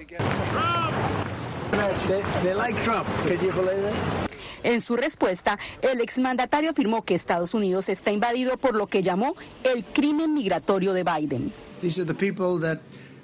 En 4.63 4.81
su 4.81 4.95
respuesta, 4.95 5.59
el 5.81 6.01
exmandatario 6.01 6.71
afirmó 6.71 7.03
que 7.03 7.13
Estados 7.13 7.53
Unidos 7.53 7.89
está 7.89 8.11
invadido 8.11 8.57
por 8.57 8.75
lo 8.75 8.87
que 8.87 9.03
llamó 9.03 9.35
el 9.63 9.83
crimen 9.83 10.33
migratorio 10.33 10.93
de 10.93 11.03
Biden. 11.03 11.53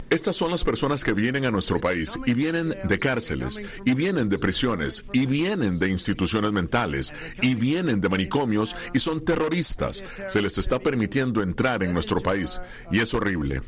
Estas 0.10 0.36
son 0.36 0.50
las 0.50 0.64
personas 0.64 1.04
que 1.04 1.14
vienen 1.14 1.46
a 1.46 1.52
nuestro 1.52 1.80
país 1.80 2.20
y 2.26 2.34
vienen 2.34 2.74
de 2.84 3.00
cárceles, 3.00 3.62
y 3.86 3.94
vienen 3.94 4.28
de 4.28 4.40
prisiones, 4.40 5.06
y 5.14 5.28
vienen 5.28 5.78
de 5.78 5.90
instituciones 5.90 6.52
mentales, 6.52 7.14
y 7.44 7.54
vienen 7.54 8.02
de 8.02 8.10
manicomios 8.10 8.76
y 8.94 9.00
son 9.00 9.24
terroristas. 9.24 10.04
Se 10.28 10.42
les 10.42 10.58
está 10.58 10.80
permitiendo 10.80 11.44
entrar 11.44 11.84
en 11.84 11.94
nuestro 11.94 12.22
país 12.22 12.60
y 12.92 13.02
es 13.02 13.14
horrible. 13.14 13.62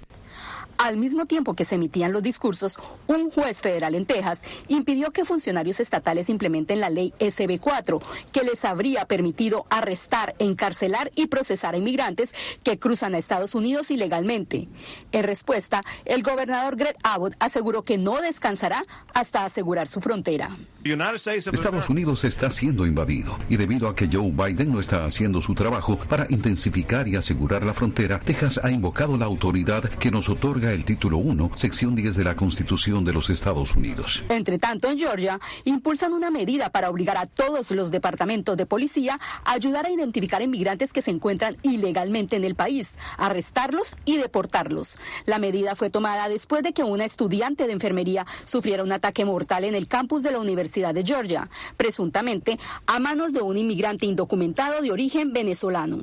Al 0.81 0.97
mismo 0.97 1.27
tiempo 1.27 1.53
que 1.53 1.63
se 1.63 1.75
emitían 1.75 2.11
los 2.11 2.23
discursos, 2.23 2.79
un 3.05 3.29
juez 3.29 3.61
federal 3.61 3.93
en 3.93 4.07
Texas 4.07 4.41
impidió 4.67 5.11
que 5.11 5.25
funcionarios 5.25 5.79
estatales 5.79 6.27
implementen 6.27 6.79
la 6.79 6.89
ley 6.89 7.13
SB4, 7.19 8.01
que 8.31 8.41
les 8.41 8.65
habría 8.65 9.05
permitido 9.05 9.67
arrestar, 9.69 10.33
encarcelar 10.39 11.11
y 11.13 11.27
procesar 11.27 11.75
a 11.75 11.77
inmigrantes 11.77 12.33
que 12.63 12.79
cruzan 12.79 13.13
a 13.13 13.19
Estados 13.19 13.53
Unidos 13.53 13.91
ilegalmente. 13.91 14.69
En 15.11 15.23
respuesta, 15.23 15.83
el 16.05 16.23
gobernador 16.23 16.75
Greg 16.77 16.95
Abbott 17.03 17.35
aseguró 17.37 17.83
que 17.83 17.99
no 17.99 18.19
descansará 18.19 18.83
hasta 19.13 19.45
asegurar 19.45 19.87
su 19.87 20.01
frontera. 20.01 20.49
Estados 20.83 21.89
Unidos 21.89 22.23
está 22.23 22.49
siendo 22.49 22.87
invadido 22.87 23.37
y 23.49 23.57
debido 23.57 23.87
a 23.87 23.95
que 23.95 24.09
Joe 24.11 24.31
Biden 24.31 24.73
no 24.73 24.79
está 24.79 25.05
haciendo 25.05 25.39
su 25.39 25.53
trabajo 25.53 25.99
para 26.09 26.25
intensificar 26.31 27.07
y 27.07 27.15
asegurar 27.15 27.63
la 27.63 27.75
frontera, 27.75 28.19
Texas 28.19 28.59
ha 28.63 28.71
invocado 28.71 29.15
la 29.15 29.25
autoridad 29.25 29.83
que 29.83 30.09
nos 30.09 30.27
otorga 30.27 30.73
el 30.73 30.83
título 30.83 31.19
1, 31.19 31.51
sección 31.55 31.93
10 31.93 32.15
de 32.15 32.23
la 32.23 32.35
Constitución 32.35 33.05
de 33.05 33.13
los 33.13 33.29
Estados 33.29 33.75
Unidos. 33.75 34.23
Entre 34.29 34.57
tanto, 34.57 34.89
en 34.89 34.97
Georgia, 34.97 35.39
impulsan 35.65 36.13
una 36.13 36.31
medida 36.31 36.71
para 36.71 36.89
obligar 36.89 37.17
a 37.17 37.27
todos 37.27 37.69
los 37.69 37.91
departamentos 37.91 38.57
de 38.57 38.65
policía 38.65 39.19
a 39.45 39.51
ayudar 39.51 39.85
a 39.85 39.91
identificar 39.91 40.41
inmigrantes 40.41 40.93
que 40.93 41.03
se 41.03 41.11
encuentran 41.11 41.57
ilegalmente 41.61 42.37
en 42.37 42.43
el 42.43 42.55
país, 42.55 42.93
arrestarlos 43.17 43.95
y 44.05 44.17
deportarlos. 44.17 44.97
La 45.25 45.37
medida 45.37 45.75
fue 45.75 45.91
tomada 45.91 46.27
después 46.27 46.63
de 46.63 46.73
que 46.73 46.83
una 46.83 47.05
estudiante 47.05 47.67
de 47.67 47.73
enfermería 47.73 48.25
sufriera 48.45 48.83
un 48.83 48.91
ataque 48.91 49.25
mortal 49.25 49.63
en 49.63 49.75
el 49.75 49.87
campus 49.87 50.23
de 50.23 50.31
la 50.31 50.39
Universidad 50.39 50.70
de 50.71 51.03
Georgia, 51.03 51.47
presuntamente 51.75 52.57
a 52.87 52.99
manos 52.99 53.33
de 53.33 53.41
un 53.41 53.57
inmigrante 53.57 54.05
indocumentado 54.05 54.81
de 54.81 54.91
origen 54.91 55.33
venezolano. 55.33 56.01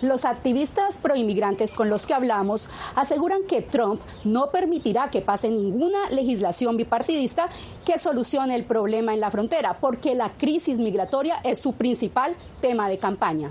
Los 0.00 0.24
activistas 0.24 0.98
proinmigrantes 0.98 1.74
con 1.74 1.88
los 1.88 2.06
que 2.06 2.14
hablamos 2.14 2.68
aseguran 2.96 3.44
que 3.48 3.62
Trump 3.62 4.00
no 4.24 4.50
permitirá 4.50 5.10
que 5.10 5.20
pase 5.20 5.48
ninguna 5.48 6.10
legislación 6.10 6.76
bipartidista 6.76 7.48
que 7.84 7.98
solucione 7.98 8.56
el 8.56 8.64
problema 8.64 9.14
en 9.14 9.20
la 9.20 9.30
frontera, 9.30 9.78
porque 9.80 10.14
la 10.14 10.36
crisis 10.36 10.78
migratoria 10.78 11.40
es 11.44 11.60
su 11.60 11.74
principal 11.74 12.34
tema 12.60 12.88
de 12.88 12.98
campaña. 12.98 13.50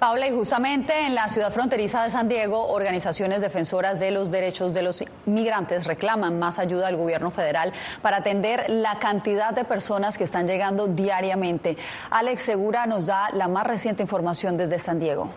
Paula, 0.00 0.28
y 0.28 0.34
justamente 0.34 0.98
en 1.04 1.14
la 1.14 1.28
ciudad 1.28 1.52
fronteriza 1.52 2.02
de 2.02 2.08
San 2.08 2.26
Diego, 2.26 2.68
organizaciones 2.68 3.42
defensoras 3.42 4.00
de 4.00 4.10
los 4.10 4.30
derechos 4.30 4.72
de 4.72 4.80
los 4.80 5.04
migrantes 5.26 5.84
reclaman 5.84 6.38
más 6.38 6.58
ayuda 6.58 6.88
al 6.88 6.96
gobierno 6.96 7.30
federal 7.30 7.70
para 8.00 8.16
atender 8.16 8.70
la 8.70 8.98
cantidad 8.98 9.52
de 9.52 9.64
personas 9.64 10.16
que 10.16 10.24
están 10.24 10.46
llegando 10.46 10.86
diariamente. 10.86 11.76
Alex 12.08 12.40
Segura 12.40 12.86
nos 12.86 13.04
da 13.04 13.28
la 13.34 13.46
más 13.46 13.66
reciente 13.66 14.02
información 14.02 14.56
desde 14.56 14.78
San 14.78 14.98
Diego. 14.98 15.28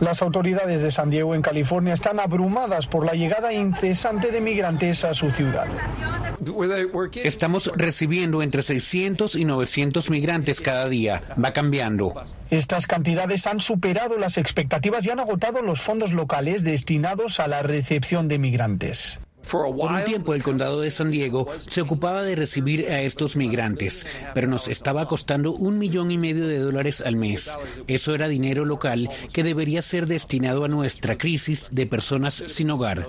Las 0.00 0.22
autoridades 0.22 0.82
de 0.82 0.90
San 0.90 1.10
Diego, 1.10 1.34
en 1.34 1.42
California, 1.42 1.92
están 1.92 2.20
abrumadas 2.20 2.86
por 2.86 3.04
la 3.04 3.12
llegada 3.12 3.52
incesante 3.52 4.30
de 4.30 4.40
migrantes 4.40 5.04
a 5.04 5.12
su 5.12 5.30
ciudad. 5.30 5.66
Estamos 7.22 7.70
recibiendo 7.74 8.42
entre 8.42 8.62
600 8.62 9.36
y 9.36 9.44
900 9.44 10.08
migrantes 10.08 10.62
cada 10.62 10.88
día. 10.88 11.22
Va 11.42 11.52
cambiando. 11.52 12.14
Estas 12.50 12.86
cantidades 12.86 13.46
han 13.46 13.60
superado 13.60 14.18
las 14.18 14.38
expectativas 14.38 15.04
y 15.04 15.10
han 15.10 15.20
agotado 15.20 15.60
los 15.62 15.82
fondos 15.82 16.12
locales 16.12 16.64
destinados 16.64 17.38
a 17.38 17.46
la 17.46 17.62
recepción 17.62 18.26
de 18.28 18.38
migrantes. 18.38 19.18
Por 19.50 19.66
un 19.66 20.04
tiempo 20.04 20.34
el 20.34 20.42
condado 20.42 20.80
de 20.80 20.90
San 20.90 21.10
Diego 21.10 21.46
se 21.58 21.80
ocupaba 21.80 22.22
de 22.22 22.36
recibir 22.36 22.90
a 22.90 23.00
estos 23.00 23.36
migrantes, 23.36 24.06
pero 24.34 24.48
nos 24.48 24.68
estaba 24.68 25.06
costando 25.06 25.52
un 25.52 25.78
millón 25.78 26.10
y 26.10 26.18
medio 26.18 26.46
de 26.46 26.58
dólares 26.58 27.02
al 27.04 27.16
mes. 27.16 27.56
Eso 27.86 28.14
era 28.14 28.28
dinero 28.28 28.64
local 28.64 29.10
que 29.32 29.42
debería 29.42 29.82
ser 29.82 30.06
destinado 30.06 30.64
a 30.64 30.68
nuestra 30.68 31.18
crisis 31.18 31.68
de 31.72 31.86
personas 31.86 32.44
sin 32.46 32.70
hogar. 32.70 33.06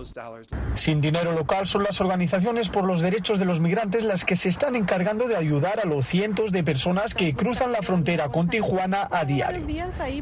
Sin 0.75 1.01
dinero 1.01 1.33
local 1.33 1.67
son 1.67 1.83
las 1.83 2.01
organizaciones 2.01 2.69
por 2.69 2.85
los 2.85 3.01
derechos 3.01 3.39
de 3.39 3.45
los 3.45 3.59
migrantes 3.59 4.03
las 4.03 4.25
que 4.25 4.35
se 4.35 4.49
están 4.49 4.75
encargando 4.75 5.27
de 5.27 5.35
ayudar 5.35 5.79
a 5.79 5.87
los 5.87 6.05
cientos 6.05 6.51
de 6.51 6.63
personas 6.63 7.13
que 7.13 7.35
cruzan 7.35 7.71
la 7.71 7.81
frontera 7.81 8.29
con 8.29 8.49
Tijuana 8.49 9.07
a 9.11 9.25
diario. 9.25 9.65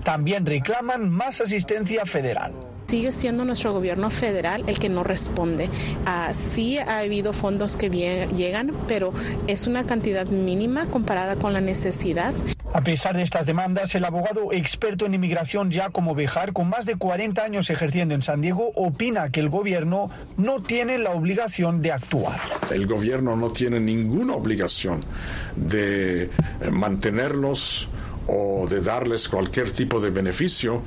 También 0.04 0.46
reclaman 0.46 1.10
más 1.10 1.42
asistencia 1.42 2.06
federal 2.06 2.54
sigue 2.89 3.12
siendo 3.12 3.46
nuestro 3.46 3.72
gobierno 3.72 4.10
federal 4.10 4.63
el 4.65 4.79
que 4.79 4.89
no 4.89 5.03
responde. 5.03 5.65
Uh, 5.67 6.34
sí 6.34 6.79
ha 6.79 7.00
habido 7.00 7.34
fondos 7.34 7.77
que 7.77 7.89
llegan, 7.89 8.74
pero 8.88 9.13
es 9.46 9.67
una 9.67 9.86
cantidad 9.86 10.25
mínima 10.25 10.88
comparada 10.88 11.36
con 11.36 11.53
la 11.53 11.62
necesidad. 11.62 12.34
A 12.74 12.81
pesar 12.81 13.15
de 13.15 13.24
estas 13.24 13.46
demandas, 13.46 13.93
el 13.93 14.05
abogado 14.05 14.53
experto 14.53 15.05
en 15.05 15.13
inmigración 15.13 15.72
Giacomo 15.72 16.15
Bejar, 16.15 16.51
con 16.53 16.69
más 16.69 16.86
de 16.86 16.96
40 16.96 17.43
años 17.43 17.69
ejerciendo 17.69 18.15
en 18.15 18.24
San 18.24 18.41
Diego, 18.41 18.72
opina 18.75 19.29
que 19.29 19.39
el 19.39 19.50
gobierno 19.50 20.10
no 20.38 20.62
tiene 20.62 20.98
la 20.98 21.12
obligación 21.12 21.81
de 21.81 21.91
actuar. 21.91 22.39
El 22.72 22.88
gobierno 22.88 23.36
no 23.36 23.51
tiene 23.51 23.79
ninguna 23.79 24.34
obligación 24.34 25.00
de 25.55 26.24
eh, 26.24 26.29
mantenerlos 26.72 27.88
o 28.30 28.68
de 28.68 28.82
darles 28.82 29.28
cualquier 29.28 29.72
tipo 29.72 30.00
de 30.00 30.10
beneficio, 30.10 30.82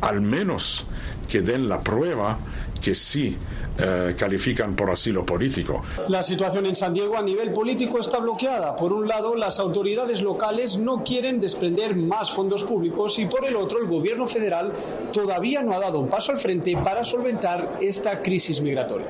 al 0.00 0.20
menos 0.20 0.84
que 1.28 1.42
den 1.42 1.68
la 1.68 1.80
prueba 1.80 2.38
que 2.80 2.94
sí 2.94 3.36
eh, 3.78 4.14
califican 4.16 4.74
por 4.74 4.90
asilo 4.90 5.24
político. 5.24 5.82
La 6.08 6.22
situación 6.22 6.66
en 6.66 6.76
San 6.76 6.94
Diego 6.94 7.16
a 7.16 7.22
nivel 7.22 7.52
político 7.52 7.98
está 7.98 8.18
bloqueada. 8.18 8.74
Por 8.74 8.92
un 8.92 9.06
lado, 9.06 9.34
las 9.34 9.58
autoridades 9.60 10.22
locales 10.22 10.78
no 10.78 11.04
quieren 11.04 11.40
desprender 11.40 11.94
más 11.94 12.30
fondos 12.30 12.64
públicos 12.64 13.18
y 13.18 13.26
por 13.26 13.44
el 13.44 13.56
otro, 13.56 13.78
el 13.80 13.86
gobierno 13.86 14.26
federal 14.26 14.72
todavía 15.12 15.62
no 15.62 15.72
ha 15.72 15.78
dado 15.78 16.00
un 16.00 16.08
paso 16.08 16.32
al 16.32 16.38
frente 16.38 16.76
para 16.82 17.04
solventar 17.04 17.78
esta 17.80 18.22
crisis 18.22 18.60
migratoria. 18.60 19.08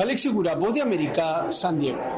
Alex 0.00 0.22
Segura, 0.22 0.54
Voz 0.54 0.74
de 0.74 0.82
América, 0.82 1.46
San 1.50 1.78
Diego. 1.78 2.15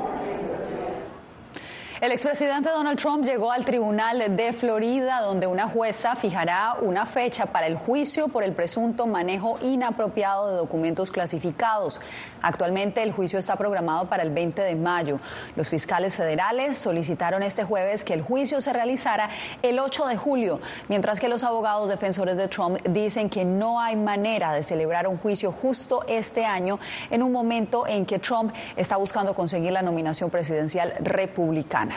El 2.01 2.13
expresidente 2.13 2.71
Donald 2.71 2.97
Trump 2.97 3.25
llegó 3.25 3.51
al 3.51 3.65
tribunal 3.65 4.37
de 4.37 4.53
Florida, 4.53 5.21
donde 5.21 5.49
una 5.49 5.69
jueza 5.69 6.15
fijará 6.15 6.77
una 6.81 7.07
fecha 7.07 7.47
para 7.47 7.67
el 7.67 7.75
juicio 7.75 8.29
por 8.29 8.45
el 8.45 8.53
presunto 8.53 9.09
manejo 9.09 9.59
inapropiado 9.63 10.49
de 10.49 10.55
documentos 10.55 11.11
clasificados. 11.11 12.01
Actualmente 12.41 13.03
el 13.03 13.11
juicio 13.11 13.41
está 13.41 13.57
programado 13.57 14.09
para 14.09 14.23
el 14.23 14.31
20 14.31 14.63
de 14.63 14.77
mayo. 14.77 15.19
Los 15.57 15.71
fiscales 15.71 16.15
federales 16.17 16.79
solicitaron 16.79 17.43
este 17.43 17.65
jueves 17.65 18.05
que 18.05 18.15
el 18.15 18.23
juicio 18.23 18.61
se 18.61 18.73
realizara 18.73 19.29
el 19.63 19.81
8 19.81 20.07
de 20.07 20.17
julio, 20.17 20.61
mientras 20.87 21.19
que 21.19 21.29
los 21.29 21.43
abogados 21.43 21.89
defensores 21.89 22.37
de 22.37 22.47
Trump 22.47 22.79
dicen 22.89 23.29
que 23.29 23.45
no 23.45 23.81
hay 23.81 23.97
manera 23.97 24.53
de 24.53 24.63
celebrar 24.63 25.09
un 25.09 25.19
juicio 25.19 25.51
justo 25.51 26.05
este 26.07 26.47
año 26.47 26.79
en 27.11 27.25
un 27.25 27.33
momento 27.33 27.89
en 27.89 28.07
que 28.07 28.21
Trump 28.21 28.55
está 28.77 28.97
buscando 28.97 29.35
conseguir 29.35 29.73
la 29.73 29.83
nominación 29.83 30.31
presidencial 30.31 30.93
republicana. 31.01 31.88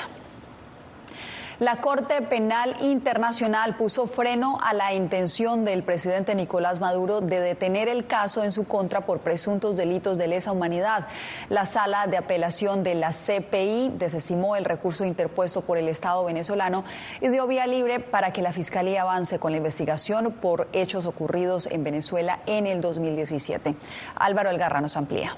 La 1.62 1.76
Corte 1.76 2.24
Penal 2.24 2.76
Internacional 2.82 3.76
puso 3.76 4.08
freno 4.08 4.58
a 4.64 4.74
la 4.74 4.96
intención 4.96 5.64
del 5.64 5.84
presidente 5.84 6.34
Nicolás 6.34 6.80
Maduro 6.80 7.22
de 7.22 7.40
detener 7.40 7.88
el 7.88 8.08
caso 8.08 8.44
en 8.44 8.52
su 8.52 8.68
contra 8.68 9.02
por 9.02 9.20
presuntos 9.20 9.76
delitos 9.76 10.18
de 10.18 10.26
lesa 10.26 10.54
humanidad. 10.54 11.08
La 11.50 11.68
sala 11.68 12.08
de 12.08 12.18
apelación 12.18 12.82
de 12.82 12.96
la 12.96 13.12
CPI 13.12 13.92
desestimó 13.94 14.56
el 14.56 14.66
recurso 14.66 15.06
interpuesto 15.06 15.62
por 15.62 15.78
el 15.78 15.88
Estado 15.88 16.26
venezolano 16.26 16.84
y 17.20 17.28
dio 17.28 17.46
vía 17.46 17.68
libre 17.68 18.00
para 18.00 18.34
que 18.34 18.42
la 18.42 18.54
Fiscalía 18.54 19.04
avance 19.04 19.38
con 19.38 19.52
la 19.52 19.60
investigación 19.60 20.32
por 20.32 20.68
hechos 20.74 21.06
ocurridos 21.06 21.68
en 21.68 21.84
Venezuela 21.84 22.40
en 22.48 22.66
el 22.66 22.82
2017. 22.82 23.76
Álvaro 24.16 24.50
Algarra 24.50 24.82
nos 24.82 24.98
amplía. 24.98 25.36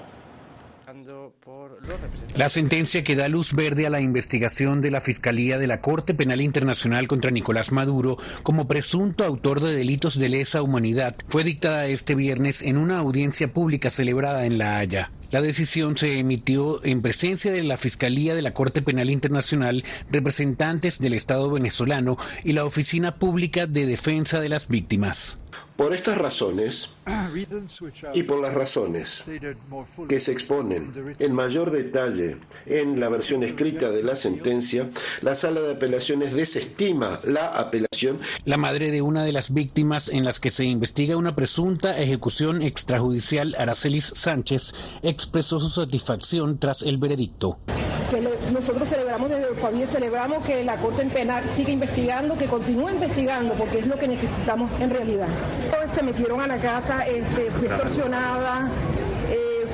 La 2.36 2.48
sentencia 2.48 3.04
que 3.04 3.16
da 3.16 3.28
luz 3.28 3.52
verde 3.52 3.86
a 3.86 3.90
la 3.90 4.00
investigación 4.00 4.80
de 4.80 4.90
la 4.90 5.00
Fiscalía 5.00 5.58
de 5.58 5.66
la 5.66 5.80
Corte 5.80 6.14
Penal 6.14 6.40
Internacional 6.40 7.08
contra 7.08 7.30
Nicolás 7.30 7.72
Maduro 7.72 8.16
como 8.42 8.66
presunto 8.66 9.24
autor 9.24 9.60
de 9.60 9.74
delitos 9.74 10.18
de 10.18 10.28
lesa 10.28 10.62
humanidad 10.62 11.16
fue 11.28 11.44
dictada 11.44 11.86
este 11.86 12.14
viernes 12.14 12.62
en 12.62 12.76
una 12.76 12.98
audiencia 12.98 13.52
pública 13.52 13.90
celebrada 13.90 14.46
en 14.46 14.58
La 14.58 14.78
Haya. 14.78 15.10
La 15.30 15.42
decisión 15.42 15.98
se 15.98 16.18
emitió 16.18 16.84
en 16.84 17.02
presencia 17.02 17.52
de 17.52 17.62
la 17.62 17.76
Fiscalía 17.76 18.34
de 18.34 18.42
la 18.42 18.54
Corte 18.54 18.82
Penal 18.82 19.10
Internacional, 19.10 19.84
representantes 20.10 21.00
del 21.00 21.14
Estado 21.14 21.50
venezolano 21.50 22.16
y 22.44 22.52
la 22.52 22.64
Oficina 22.64 23.16
Pública 23.18 23.66
de 23.66 23.84
Defensa 23.84 24.40
de 24.40 24.48
las 24.48 24.68
Víctimas. 24.68 25.38
Por 25.76 25.92
estas 25.92 26.16
razones 26.18 26.90
y 28.14 28.22
por 28.22 28.40
las 28.40 28.54
razones 28.54 29.24
que 30.08 30.20
se 30.20 30.30
exponen 30.30 31.16
en 31.18 31.34
mayor 31.34 31.72
detalle 31.72 32.36
en 32.66 33.00
la 33.00 33.08
versión 33.08 33.42
escrita 33.42 33.90
de 33.90 34.04
la 34.04 34.14
sentencia, 34.14 34.90
la 35.20 35.34
sala 35.34 35.60
de 35.62 35.72
apelaciones 35.72 36.32
desestima 36.32 37.18
la 37.24 37.48
apelación. 37.48 38.20
La 38.44 38.56
madre 38.56 38.92
de 38.92 39.02
una 39.02 39.24
de 39.24 39.32
las 39.32 39.52
víctimas 39.52 40.10
en 40.10 40.24
las 40.24 40.38
que 40.38 40.52
se 40.52 40.64
investiga 40.64 41.16
una 41.16 41.34
presunta 41.34 41.98
ejecución 42.00 42.62
extrajudicial, 42.62 43.56
Aracelis 43.58 44.12
Sánchez, 44.14 44.74
expresó 45.02 45.58
su 45.58 45.68
satisfacción 45.68 46.58
tras 46.58 46.82
el 46.82 46.98
veredicto. 46.98 47.58
Nosotros 48.52 48.88
celebramos 48.88 49.30
desde 49.30 49.48
el 49.48 49.88
celebramos 49.88 50.44
que 50.44 50.62
la 50.64 50.76
Corte 50.76 51.04
Penal 51.06 51.42
siga 51.56 51.70
investigando, 51.70 52.36
que 52.36 52.46
continúe 52.46 52.90
investigando, 52.90 53.54
porque 53.54 53.78
es 53.78 53.86
lo 53.86 53.96
que 53.96 54.08
necesitamos 54.08 54.70
en 54.80 54.90
realidad. 54.90 55.26
Se 55.94 56.02
metieron 56.02 56.40
a 56.40 56.46
la 56.46 56.56
casa, 56.56 57.06
este, 57.06 57.50
fui 57.52 57.66
extorsionada, 57.66 58.68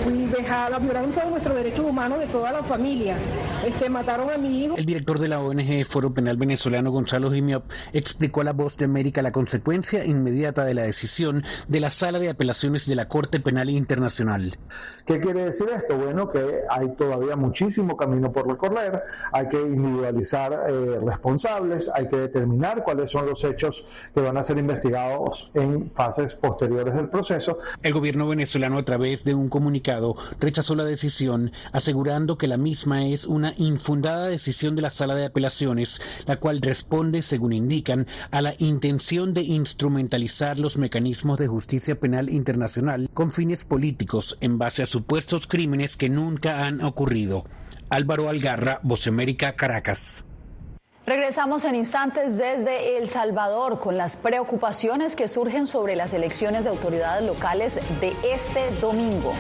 fui 0.03 0.27
vejada, 0.27 0.79
violaron 0.79 1.13
todos 1.13 1.31
nuestros 1.31 1.55
derechos 1.55 1.87
humanos 1.87 2.19
de 2.19 2.27
toda 2.27 2.53
la 2.53 2.63
familia. 2.63 3.17
este, 3.65 3.89
mataron 3.91 4.31
a 4.31 4.39
mi 4.39 4.65
hijo. 4.65 4.77
El 4.77 4.87
director 4.87 5.19
de 5.19 5.29
la 5.29 5.41
ONG 5.41 5.85
Foro 5.85 6.13
Penal 6.13 6.37
Venezolano, 6.37 6.91
Gonzalo 6.91 7.31
Jimiop, 7.31 7.65
explicó 7.93 8.41
a 8.41 8.45
La 8.45 8.53
Voz 8.53 8.77
de 8.79 8.87
América 8.87 9.23
la 9.23 9.33
consecuencia 9.33 10.05
inmediata 10.05 10.65
de 10.65 10.75
la 10.75 10.83
decisión 10.83 11.45
de 11.69 11.81
la 11.81 11.91
Sala 11.91 12.19
de 12.19 12.31
Apelaciones 12.31 12.87
de 12.87 12.95
la 12.95 13.09
Corte 13.09 13.41
Penal 13.41 13.71
Internacional. 13.71 14.57
¿Qué 15.07 15.21
quiere 15.21 15.45
decir 15.45 15.69
esto? 15.75 15.97
Bueno, 15.97 16.29
que 16.29 16.61
hay 16.71 16.95
todavía 16.97 17.37
muchísimo 17.37 17.97
camino 17.97 18.33
por 18.33 18.49
recorrer, 18.49 19.03
hay 19.33 19.49
que 19.49 19.61
individualizar 19.61 20.53
eh, 20.69 20.99
responsables, 21.05 21.91
hay 21.95 22.09
que 22.09 22.17
determinar 22.17 22.83
cuáles 22.85 23.11
son 23.11 23.27
los 23.27 23.45
hechos 23.45 23.85
que 24.15 24.21
van 24.21 24.37
a 24.37 24.43
ser 24.43 24.59
investigados 24.59 25.51
en 25.55 25.91
fases 25.95 26.35
posteriores 26.35 26.95
del 26.95 27.09
proceso. 27.09 27.59
El 27.83 27.93
gobierno 27.93 28.29
venezolano, 28.29 28.79
a 28.79 28.83
través 28.83 29.25
de 29.25 29.35
un 29.35 29.49
comunicado, 29.49 29.90
rechazó 30.39 30.75
la 30.75 30.85
decisión, 30.85 31.53
asegurando 31.73 32.39
que 32.39 32.49
la 32.49 32.57
misma 32.57 33.07
es 33.07 33.27
una 33.27 33.55
infundada 33.59 34.29
decisión 34.29 34.77
de 34.77 34.83
la 34.83 34.91
Sala 34.91 35.15
de 35.15 35.27
Apelaciones, 35.27 36.01
la 36.27 36.37
cual 36.37 36.61
responde, 36.61 37.23
según 37.23 37.53
indican, 37.53 38.07
a 38.31 38.43
la 38.43 38.55
intención 38.59 39.35
de 39.35 39.43
instrumentalizar 39.43 40.59
los 40.59 40.77
mecanismos 40.77 41.39
de 41.39 41.49
justicia 41.49 41.99
penal 41.99 42.31
internacional 42.31 43.09
con 43.13 43.31
fines 43.31 43.65
políticos 43.65 44.39
en 44.41 44.59
base 44.59 44.83
a 44.83 44.87
supuestos 44.87 45.47
crímenes 45.47 45.97
que 45.97 46.09
nunca 46.09 46.65
han 46.65 46.83
ocurrido. 46.83 47.45
Álvaro 47.89 48.29
Algarra, 48.29 48.81
América, 49.09 49.57
Caracas. 49.57 50.25
Regresamos 51.07 51.65
en 51.65 51.75
instantes 51.75 52.37
desde 52.39 52.99
El 52.99 53.09
Salvador 53.09 53.81
con 53.81 53.97
las 53.97 54.17
preocupaciones 54.17 55.17
que 55.17 55.27
surgen 55.27 55.67
sobre 55.67 55.97
las 55.97 56.13
elecciones 56.13 56.65
de 56.65 56.71
autoridades 56.71 57.27
locales 57.27 57.81
de 58.01 58.15
este 58.23 58.71
domingo. 58.81 59.33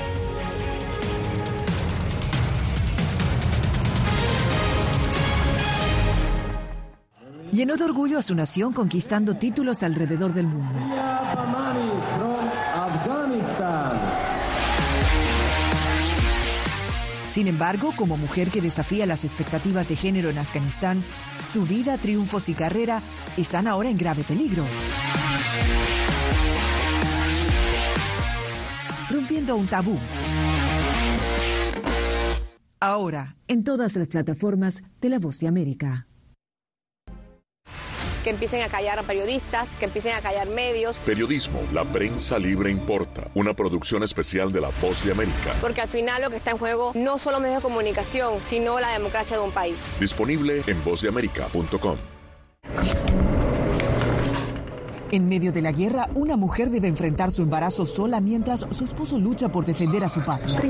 Llenó 7.53 7.77
de 7.77 7.85
orgullo 7.85 8.19
a 8.19 8.23
su 8.23 8.35
nación 8.35 8.73
conquistando 8.73 9.35
títulos 9.35 9.83
alrededor 9.83 10.33
del 10.33 10.47
mundo. 10.47 10.79
Sin 17.27 17.49
embargo, 17.49 17.93
como 17.97 18.17
mujer 18.17 18.51
que 18.51 18.61
desafía 18.61 19.07
las 19.07 19.25
expectativas 19.25 19.89
de 19.89 19.97
género 19.97 20.31
en 20.31 20.39
Afganistán, 20.39 21.05
su 21.45 21.65
vida, 21.65 21.99
triunfos 21.99 22.49
y 22.49 22.55
carrera 22.55 23.03
están 23.37 23.67
ahora 23.67 23.91
en 23.91 23.99
grave 23.99 24.25
peligro. 24.25 24.65
Rompiendo 29.11 29.57
un 29.57 29.67
tabú. 29.67 29.99
Ahora, 32.79 33.37
en 33.49 33.65
todas 33.65 33.97
las 33.97 34.09
plataformas 34.09 34.83
de 35.01 35.09
La 35.09 35.19
Voz 35.19 35.39
de 35.41 35.49
América 35.49 36.07
que 38.23 38.31
empiecen 38.31 38.63
a 38.63 38.69
callar 38.69 38.99
a 38.99 39.03
periodistas, 39.03 39.69
que 39.79 39.87
empiecen 39.87 40.15
a 40.15 40.21
callar 40.21 40.49
medios. 40.49 40.99
Periodismo, 40.99 41.61
la 41.73 41.85
prensa 41.85 42.39
libre 42.39 42.71
importa. 42.71 43.29
Una 43.35 43.55
producción 43.55 44.03
especial 44.03 44.53
de 44.53 44.61
La 44.61 44.71
Voz 44.81 45.05
de 45.05 45.13
América. 45.13 45.55
Porque 45.61 45.81
al 45.81 45.89
final 45.89 46.23
lo 46.23 46.31
que 46.31 46.37
está 46.37 46.53
en 46.53 46.59
juego 46.59 46.93
no 46.95 47.19
solo 47.19 47.41
medios 47.41 47.59
de 47.59 47.63
comunicación, 47.63 48.35
sino 48.49 48.81
la 48.81 48.93
democracia 48.93 49.37
de 49.37 49.43
un 49.43 49.51
país. 49.51 49.77
Disponible 49.99 50.63
en 50.67 50.85
vozdeamerica.com. 50.85 51.99
En 55.13 55.29
medio 55.29 55.51
de 55.51 55.61
la 55.61 55.73
guerra, 55.73 56.09
una 56.15 56.37
mujer 56.37 56.71
debe 56.71 56.87
enfrentar 56.87 57.33
su 57.33 57.43
embarazo 57.43 57.85
sola 57.85 58.21
mientras 58.21 58.65
su 58.71 58.85
esposo 58.85 59.19
lucha 59.19 59.49
por 59.49 59.67
defender 59.67 60.05
a 60.05 60.09
su 60.09 60.25
patria. 60.25 60.61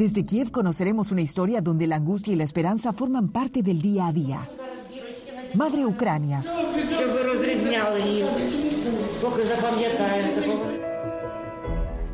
Desde 0.00 0.24
Kiev 0.24 0.50
conoceremos 0.50 1.12
una 1.12 1.20
historia 1.20 1.60
donde 1.60 1.86
la 1.86 1.96
angustia 1.96 2.32
y 2.32 2.36
la 2.36 2.44
esperanza 2.44 2.94
forman 2.94 3.28
parte 3.28 3.62
del 3.62 3.82
día 3.82 4.06
a 4.06 4.12
día. 4.14 4.48
Madre 5.52 5.84
Ucrania. 5.84 6.42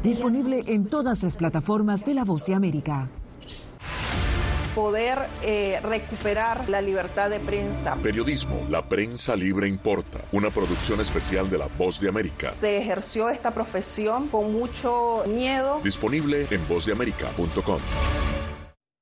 Disponible 0.02 0.64
en 0.66 0.86
todas 0.86 1.22
las 1.22 1.36
plataformas 1.36 2.04
de 2.04 2.14
La 2.14 2.24
Voz 2.24 2.44
de 2.46 2.54
América 2.54 3.08
poder 4.76 5.18
eh, 5.42 5.80
recuperar 5.82 6.68
la 6.68 6.82
libertad 6.82 7.30
de 7.30 7.40
prensa. 7.40 7.96
Periodismo, 7.96 8.66
la 8.68 8.86
prensa 8.86 9.34
libre 9.34 9.66
importa. 9.66 10.20
Una 10.32 10.50
producción 10.50 11.00
especial 11.00 11.48
de 11.48 11.56
La 11.56 11.66
Voz 11.78 11.98
de 11.98 12.10
América. 12.10 12.50
Se 12.50 12.76
ejerció 12.76 13.30
esta 13.30 13.52
profesión 13.52 14.28
con 14.28 14.52
mucho 14.52 15.24
miedo. 15.26 15.80
Disponible 15.82 16.46
en 16.50 16.68
vozdeamerica.com. 16.68 17.78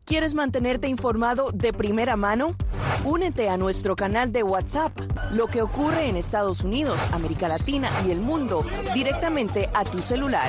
¿Quieres 0.04 0.34
mantenerte 0.34 0.86
informado 0.86 1.50
de 1.50 1.72
primera 1.72 2.14
mano? 2.14 2.54
Únete 3.04 3.48
a 3.48 3.56
nuestro 3.56 3.96
canal 3.96 4.30
de 4.30 4.44
WhatsApp. 4.44 4.92
Lo 5.32 5.48
que 5.48 5.60
ocurre 5.60 6.08
en 6.08 6.16
Estados 6.16 6.60
Unidos, 6.60 7.00
América 7.10 7.48
Latina 7.48 7.90
y 8.06 8.12
el 8.12 8.20
mundo 8.20 8.64
directamente 8.94 9.68
a 9.74 9.84
tu 9.84 10.02
celular. 10.02 10.48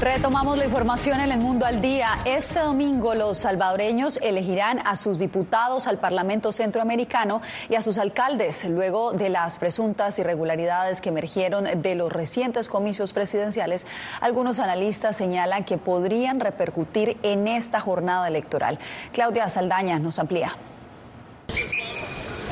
Retomamos 0.00 0.56
la 0.56 0.64
información 0.64 1.20
en 1.20 1.30
el 1.30 1.40
mundo 1.40 1.66
al 1.66 1.82
día. 1.82 2.20
Este 2.24 2.60
domingo 2.60 3.14
los 3.14 3.36
salvadoreños 3.36 4.18
elegirán 4.22 4.78
a 4.86 4.96
sus 4.96 5.18
diputados 5.18 5.86
al 5.86 5.98
Parlamento 5.98 6.52
Centroamericano 6.52 7.42
y 7.68 7.74
a 7.74 7.82
sus 7.82 7.98
alcaldes 7.98 8.64
luego 8.64 9.12
de 9.12 9.28
las 9.28 9.58
presuntas 9.58 10.18
irregularidades 10.18 11.02
que 11.02 11.10
emergieron 11.10 11.82
de 11.82 11.94
los 11.96 12.10
recientes 12.10 12.70
comicios 12.70 13.12
presidenciales. 13.12 13.86
Algunos 14.22 14.58
analistas 14.58 15.18
señalan 15.18 15.64
que 15.64 15.76
podrían 15.76 16.40
repercutir 16.40 17.18
en 17.22 17.46
esta 17.46 17.78
jornada 17.78 18.26
electoral. 18.26 18.78
Claudia 19.12 19.50
Saldaña 19.50 19.98
nos 19.98 20.18
amplía. 20.18 20.56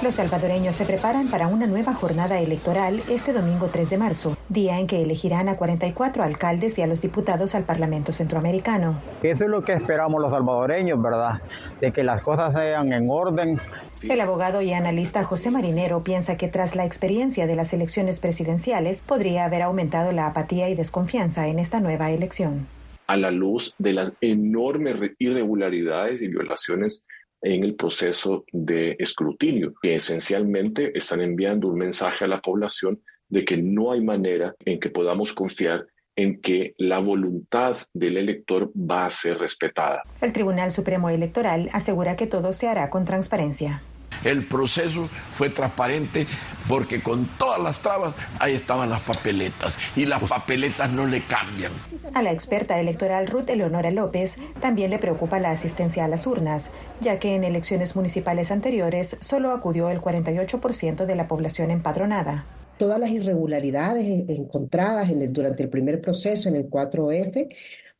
Los 0.00 0.14
salvadoreños 0.14 0.76
se 0.76 0.84
preparan 0.84 1.28
para 1.28 1.48
una 1.48 1.66
nueva 1.66 1.92
jornada 1.92 2.38
electoral 2.38 3.02
este 3.08 3.32
domingo 3.32 3.68
3 3.72 3.90
de 3.90 3.98
marzo, 3.98 4.36
día 4.48 4.78
en 4.78 4.86
que 4.86 5.02
elegirán 5.02 5.48
a 5.48 5.56
44 5.56 6.22
alcaldes 6.22 6.78
y 6.78 6.82
a 6.82 6.86
los 6.86 7.00
diputados 7.00 7.56
al 7.56 7.64
Parlamento 7.64 8.12
Centroamericano. 8.12 9.02
Eso 9.24 9.44
es 9.44 9.50
lo 9.50 9.64
que 9.64 9.72
esperamos 9.72 10.22
los 10.22 10.30
salvadoreños, 10.30 11.02
¿verdad? 11.02 11.42
De 11.80 11.90
que 11.90 12.04
las 12.04 12.22
cosas 12.22 12.54
sean 12.54 12.92
en 12.92 13.08
orden. 13.10 13.60
El 14.00 14.20
abogado 14.20 14.62
y 14.62 14.72
analista 14.72 15.24
José 15.24 15.50
Marinero 15.50 16.04
piensa 16.04 16.36
que 16.36 16.46
tras 16.46 16.76
la 16.76 16.84
experiencia 16.84 17.48
de 17.48 17.56
las 17.56 17.72
elecciones 17.72 18.20
presidenciales 18.20 19.02
podría 19.02 19.46
haber 19.46 19.62
aumentado 19.62 20.12
la 20.12 20.28
apatía 20.28 20.68
y 20.68 20.76
desconfianza 20.76 21.48
en 21.48 21.58
esta 21.58 21.80
nueva 21.80 22.12
elección. 22.12 22.68
A 23.08 23.16
la 23.16 23.32
luz 23.32 23.74
de 23.78 23.94
las 23.94 24.12
enormes 24.20 24.94
irregularidades 25.18 26.22
y 26.22 26.28
violaciones 26.28 27.04
en 27.42 27.64
el 27.64 27.74
proceso 27.74 28.44
de 28.52 28.96
escrutinio, 28.98 29.72
que 29.80 29.94
esencialmente 29.94 30.96
están 30.96 31.20
enviando 31.20 31.68
un 31.68 31.78
mensaje 31.78 32.24
a 32.24 32.28
la 32.28 32.40
población 32.40 33.00
de 33.28 33.44
que 33.44 33.56
no 33.56 33.92
hay 33.92 34.00
manera 34.00 34.54
en 34.64 34.80
que 34.80 34.90
podamos 34.90 35.32
confiar 35.32 35.86
en 36.16 36.40
que 36.40 36.74
la 36.78 36.98
voluntad 36.98 37.76
del 37.92 38.16
elector 38.16 38.72
va 38.74 39.06
a 39.06 39.10
ser 39.10 39.38
respetada. 39.38 40.02
El 40.20 40.32
Tribunal 40.32 40.72
Supremo 40.72 41.10
Electoral 41.10 41.70
asegura 41.72 42.16
que 42.16 42.26
todo 42.26 42.52
se 42.52 42.66
hará 42.66 42.90
con 42.90 43.04
transparencia. 43.04 43.82
El 44.24 44.44
proceso 44.46 45.08
fue 45.32 45.50
transparente 45.50 46.26
porque 46.68 47.00
con 47.00 47.26
todas 47.38 47.60
las 47.60 47.80
trabas 47.80 48.14
ahí 48.38 48.54
estaban 48.54 48.90
las 48.90 49.00
papeletas 49.02 49.78
y 49.96 50.06
las 50.06 50.22
papeletas 50.24 50.90
no 50.90 51.06
le 51.06 51.22
cambian. 51.22 51.72
A 52.14 52.22
la 52.22 52.32
experta 52.32 52.78
electoral 52.78 53.26
Ruth 53.26 53.48
Eleonora 53.48 53.90
López 53.90 54.36
también 54.60 54.90
le 54.90 54.98
preocupa 54.98 55.40
la 55.40 55.50
asistencia 55.50 56.04
a 56.04 56.08
las 56.08 56.26
urnas, 56.26 56.70
ya 57.00 57.18
que 57.18 57.34
en 57.34 57.44
elecciones 57.44 57.96
municipales 57.96 58.50
anteriores 58.50 59.16
solo 59.20 59.52
acudió 59.52 59.90
el 59.90 60.00
48% 60.00 61.06
de 61.06 61.16
la 61.16 61.28
población 61.28 61.70
empadronada 61.70 62.46
todas 62.78 63.00
las 63.00 63.10
irregularidades 63.10 64.28
encontradas 64.28 65.10
durante 65.30 65.64
el 65.64 65.68
primer 65.68 66.00
proceso 66.00 66.48
en 66.48 66.54
el 66.54 66.70
4F 66.70 67.48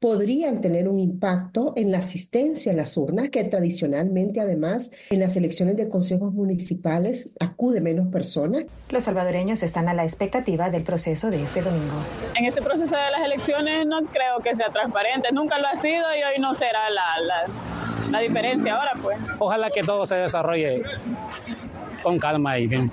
podrían 0.01 0.61
tener 0.61 0.89
un 0.89 0.99
impacto 0.99 1.73
en 1.77 1.91
la 1.91 1.99
asistencia 1.99 2.73
a 2.73 2.75
las 2.75 2.97
urnas, 2.97 3.31
que 3.31 3.43
tradicionalmente 3.45 4.41
además 4.41 4.91
en 5.11 5.21
las 5.21 5.37
elecciones 5.37 5.77
de 5.77 5.89
consejos 5.89 6.33
municipales 6.33 7.33
acude 7.41 7.81
menos 7.81 8.09
personas. 8.09 8.65
Los 8.91 9.05
salvadoreños 9.05 9.63
están 9.63 9.89
a 9.89 9.95
la 9.95 10.05
expectativa 10.05 10.71
del 10.71 10.85
proceso 10.85 11.31
de 11.31 11.43
este 11.43 11.63
domingo. 11.63 11.97
En 12.37 12.45
este 12.45 12.63
proceso 12.63 12.95
de 12.95 13.11
las 13.11 13.25
elecciones 13.25 13.87
no 13.87 14.03
creo 14.07 14.39
que 14.43 14.55
sea 14.55 14.71
transparente, 14.71 15.33
nunca 15.33 15.59
lo 15.59 15.67
ha 15.67 15.77
sido 15.77 16.05
y 16.15 16.23
hoy 16.23 16.41
no 16.41 16.55
será 16.55 16.91
la, 16.91 17.21
la, 17.21 18.11
la 18.11 18.21
diferencia 18.21 18.77
ahora 18.77 18.93
pues. 19.03 19.19
Ojalá 19.39 19.71
que 19.71 19.83
todo 19.83 20.07
se 20.07 20.15
desarrolle 20.15 20.83
con 22.05 22.19
calma 22.19 22.59
y 22.59 22.69
bien. 22.69 22.93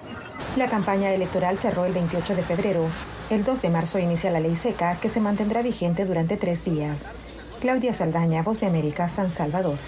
La 0.58 0.68
campaña 0.68 1.14
electoral 1.14 1.58
cerró 1.58 1.86
el 1.86 1.94
28 1.94 2.36
de 2.36 2.42
febrero. 2.42 2.88
El 3.32 3.44
2 3.44 3.64
de 3.64 3.70
marzo 3.72 3.98
inicia 3.98 4.30
la 4.30 4.40
ley 4.40 4.56
seca 4.56 5.00
que 5.02 5.10
se 5.10 5.20
mantendrá 5.20 5.64
vigente 5.64 6.06
durante 6.06 6.38
tres 6.38 6.64
días. 6.64 7.06
Claudia 7.60 7.92
Saldaña, 7.92 8.44
Voz 8.44 8.60
de 8.60 8.68
América, 8.68 9.08
San 9.08 9.32
Salvador. 9.32 9.80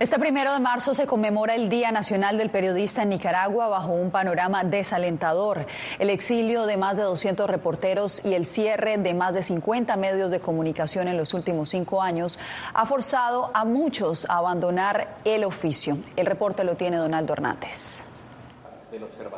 Este 0.00 0.18
primero 0.18 0.54
de 0.54 0.60
marzo 0.60 0.94
se 0.94 1.06
conmemora 1.06 1.54
el 1.54 1.68
Día 1.68 1.92
Nacional 1.92 2.38
del 2.38 2.48
Periodista 2.48 3.02
en 3.02 3.10
Nicaragua 3.10 3.68
bajo 3.68 3.92
un 3.92 4.10
panorama 4.10 4.64
desalentador. 4.64 5.66
El 5.98 6.08
exilio 6.08 6.64
de 6.64 6.78
más 6.78 6.96
de 6.96 7.02
200 7.02 7.50
reporteros 7.50 8.24
y 8.24 8.32
el 8.32 8.46
cierre 8.46 8.96
de 8.96 9.12
más 9.12 9.34
de 9.34 9.42
50 9.42 9.94
medios 9.96 10.30
de 10.30 10.40
comunicación 10.40 11.08
en 11.08 11.18
los 11.18 11.34
últimos 11.34 11.68
cinco 11.68 12.00
años 12.00 12.38
ha 12.72 12.86
forzado 12.86 13.50
a 13.52 13.66
muchos 13.66 14.24
a 14.30 14.38
abandonar 14.38 15.16
el 15.26 15.44
oficio. 15.44 15.98
El 16.16 16.24
reporte 16.24 16.64
lo 16.64 16.76
tiene 16.76 16.96
Donaldo 16.96 17.34
Hernández. 17.34 18.05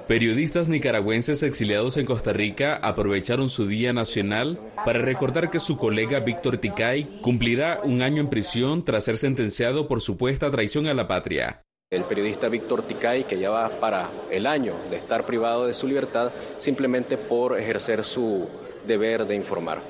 Periodistas 0.06 0.68
nicaragüenses 0.68 1.42
exiliados 1.42 1.96
en 1.96 2.06
Costa 2.06 2.32
Rica 2.32 2.76
aprovecharon 2.76 3.48
su 3.50 3.66
Día 3.66 3.92
Nacional 3.92 4.58
para 4.84 5.00
recordar 5.00 5.50
que 5.50 5.60
su 5.60 5.76
colega 5.76 6.20
Víctor 6.20 6.58
Ticay 6.58 7.20
cumplirá 7.20 7.80
un 7.82 8.02
año 8.02 8.20
en 8.20 8.30
prisión 8.30 8.84
tras 8.84 9.04
ser 9.04 9.18
sentenciado 9.18 9.88
por 9.88 10.00
supuesta 10.00 10.50
traición 10.50 10.86
a 10.86 10.94
la 10.94 11.06
patria. 11.06 11.62
El 11.90 12.04
periodista 12.04 12.48
Víctor 12.48 12.82
Ticay, 12.82 13.24
que 13.24 13.38
ya 13.38 13.48
va 13.48 13.68
para 13.80 14.10
el 14.30 14.46
año 14.46 14.74
de 14.90 14.96
estar 14.96 15.24
privado 15.24 15.66
de 15.66 15.72
su 15.72 15.86
libertad 15.86 16.30
simplemente 16.58 17.16
por 17.16 17.58
ejercer 17.58 18.04
su 18.04 18.46
deber 18.86 19.26
de 19.26 19.34
informar. 19.34 19.80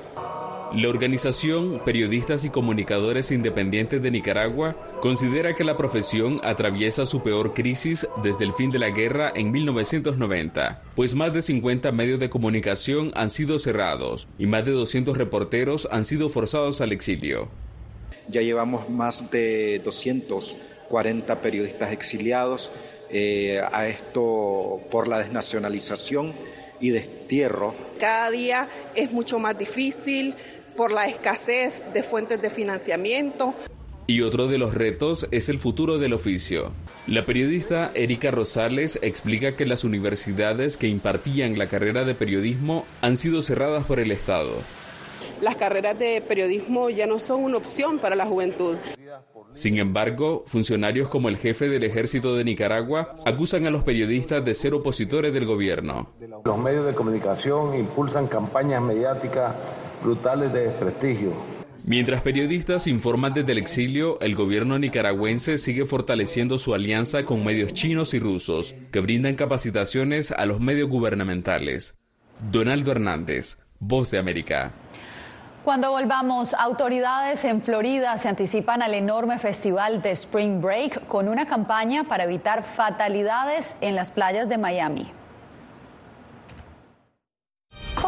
La 0.73 0.87
organización 0.87 1.81
Periodistas 1.83 2.45
y 2.45 2.51
Comunicadores 2.51 3.31
Independientes 3.31 4.03
de 4.03 4.11
Nicaragua 4.11 4.75
considera 5.01 5.55
que 5.55 5.63
la 5.63 5.77
profesión 5.77 6.39
atraviesa 6.43 7.07
su 7.07 7.23
peor 7.23 7.55
crisis 7.55 8.07
desde 8.21 8.45
el 8.45 8.53
fin 8.53 8.69
de 8.69 8.77
la 8.77 8.91
guerra 8.91 9.33
en 9.35 9.51
1990, 9.51 10.83
pues 10.95 11.15
más 11.15 11.33
de 11.33 11.41
50 11.41 11.91
medios 11.91 12.19
de 12.19 12.29
comunicación 12.29 13.11
han 13.15 13.31
sido 13.31 13.57
cerrados 13.57 14.27
y 14.37 14.45
más 14.45 14.63
de 14.63 14.71
200 14.71 15.17
reporteros 15.17 15.87
han 15.91 16.05
sido 16.05 16.29
forzados 16.29 16.81
al 16.81 16.91
exilio. 16.91 17.49
Ya 18.27 18.41
llevamos 18.41 18.87
más 18.91 19.31
de 19.31 19.81
240 19.83 21.41
periodistas 21.41 21.91
exiliados 21.91 22.71
eh, 23.09 23.59
a 23.71 23.87
esto 23.87 24.81
por 24.91 25.07
la 25.07 25.17
desnacionalización 25.17 26.31
y 26.79 26.91
destierro. 26.91 27.75
Cada 27.99 28.29
día 28.31 28.69
es 28.95 29.11
mucho 29.11 29.39
más 29.39 29.57
difícil, 29.57 30.35
por 30.79 30.93
la 30.93 31.07
escasez 31.07 31.83
de 31.93 32.03
fuentes 32.03 32.41
de 32.41 32.49
financiamiento. 32.49 33.53
Y 34.07 34.21
otro 34.21 34.47
de 34.47 34.57
los 34.57 34.73
retos 34.73 35.27
es 35.29 35.49
el 35.49 35.59
futuro 35.59 35.97
del 35.97 36.13
oficio. 36.13 36.71
La 37.05 37.25
periodista 37.25 37.91
Erika 37.95 38.31
Rosales 38.31 38.97
explica 39.01 39.57
que 39.57 39.65
las 39.65 39.83
universidades 39.83 40.77
que 40.77 40.87
impartían 40.87 41.57
la 41.57 41.67
carrera 41.67 42.05
de 42.05 42.15
periodismo 42.15 42.85
han 43.01 43.17
sido 43.17 43.41
cerradas 43.41 43.83
por 43.83 43.99
el 43.99 44.09
Estado. 44.13 44.53
Las 45.41 45.57
carreras 45.57 45.99
de 45.99 46.23
periodismo 46.25 46.89
ya 46.89 47.07
no 47.07 47.19
son 47.19 47.43
una 47.43 47.57
opción 47.57 47.99
para 47.99 48.15
la 48.15 48.25
juventud. 48.25 48.77
Sin 49.55 49.79
embargo, 49.79 50.45
funcionarios 50.47 51.09
como 51.09 51.27
el 51.27 51.35
jefe 51.35 51.67
del 51.67 51.83
ejército 51.83 52.37
de 52.37 52.45
Nicaragua 52.45 53.17
acusan 53.25 53.65
a 53.65 53.69
los 53.69 53.83
periodistas 53.83 54.45
de 54.45 54.53
ser 54.53 54.73
opositores 54.73 55.33
del 55.33 55.45
gobierno. 55.45 56.13
Los 56.45 56.57
medios 56.57 56.85
de 56.85 56.95
comunicación 56.95 57.77
impulsan 57.77 58.27
campañas 58.27 58.81
mediáticas 58.81 59.53
brutales 60.01 60.51
de 60.53 60.67
desprestigio. 60.67 61.33
Mientras 61.83 62.21
periodistas 62.21 62.87
informan 62.87 63.33
desde 63.33 63.53
el 63.53 63.57
exilio, 63.57 64.19
el 64.21 64.35
gobierno 64.35 64.77
nicaragüense 64.77 65.57
sigue 65.57 65.85
fortaleciendo 65.85 66.57
su 66.57 66.75
alianza 66.75 67.25
con 67.25 67.43
medios 67.43 67.73
chinos 67.73 68.13
y 68.13 68.19
rusos, 68.19 68.75
que 68.91 68.99
brindan 68.99 69.35
capacitaciones 69.35 70.31
a 70.31 70.45
los 70.45 70.59
medios 70.59 70.89
gubernamentales. 70.89 71.97
Donaldo 72.51 72.91
Hernández, 72.91 73.57
Voz 73.79 74.11
de 74.11 74.19
América. 74.19 74.71
Cuando 75.63 75.91
volvamos, 75.91 76.53
autoridades 76.53 77.43
en 77.45 77.61
Florida 77.61 78.17
se 78.17 78.29
anticipan 78.29 78.81
al 78.81 78.93
enorme 78.93 79.39
festival 79.39 80.01
de 80.01 80.11
Spring 80.11 80.61
Break 80.61 81.07
con 81.07 81.27
una 81.27 81.45
campaña 81.45 82.05
para 82.05 82.23
evitar 82.23 82.63
fatalidades 82.63 83.75
en 83.81 83.95
las 83.95 84.11
playas 84.11 84.47
de 84.47 84.57
Miami. 84.57 85.11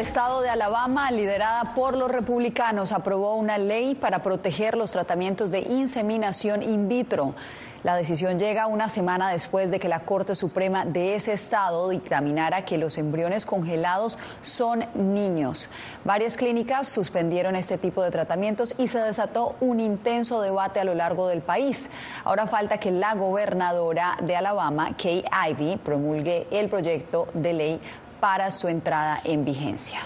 Estado 0.00 0.40
de 0.40 0.48
Alabama, 0.48 1.10
liderada 1.10 1.74
por 1.74 1.94
los 1.94 2.10
republicanos, 2.10 2.90
aprobó 2.90 3.34
una 3.34 3.58
ley 3.58 3.94
para 3.94 4.22
proteger 4.22 4.76
los 4.76 4.90
tratamientos 4.90 5.50
de 5.50 5.60
inseminación 5.60 6.62
in 6.62 6.88
vitro. 6.88 7.34
La 7.82 7.96
decisión 7.96 8.38
llega 8.38 8.66
una 8.66 8.88
semana 8.88 9.30
después 9.30 9.70
de 9.70 9.78
que 9.78 9.88
la 9.88 10.00
Corte 10.00 10.34
Suprema 10.34 10.84
de 10.84 11.14
ese 11.14 11.32
estado 11.32 11.88
dictaminara 11.88 12.64
que 12.64 12.78
los 12.78 12.98
embriones 12.98 13.46
congelados 13.46 14.18
son 14.42 14.86
niños. 14.94 15.68
Varias 16.04 16.36
clínicas 16.36 16.88
suspendieron 16.88 17.54
este 17.54 17.78
tipo 17.78 18.02
de 18.02 18.10
tratamientos 18.10 18.74
y 18.78 18.86
se 18.86 19.00
desató 19.00 19.54
un 19.60 19.80
intenso 19.80 20.40
debate 20.40 20.80
a 20.80 20.84
lo 20.84 20.94
largo 20.94 21.28
del 21.28 21.40
país. 21.40 21.90
Ahora 22.24 22.46
falta 22.46 22.78
que 22.78 22.90
la 22.90 23.14
gobernadora 23.14 24.16
de 24.22 24.36
Alabama, 24.36 24.96
Kay 24.96 25.24
Ivey, 25.50 25.76
promulgue 25.76 26.46
el 26.50 26.68
proyecto 26.68 27.28
de 27.34 27.52
ley 27.52 27.80
para 28.20 28.50
su 28.50 28.68
entrada 28.68 29.18
en 29.24 29.44
vigencia. 29.44 30.00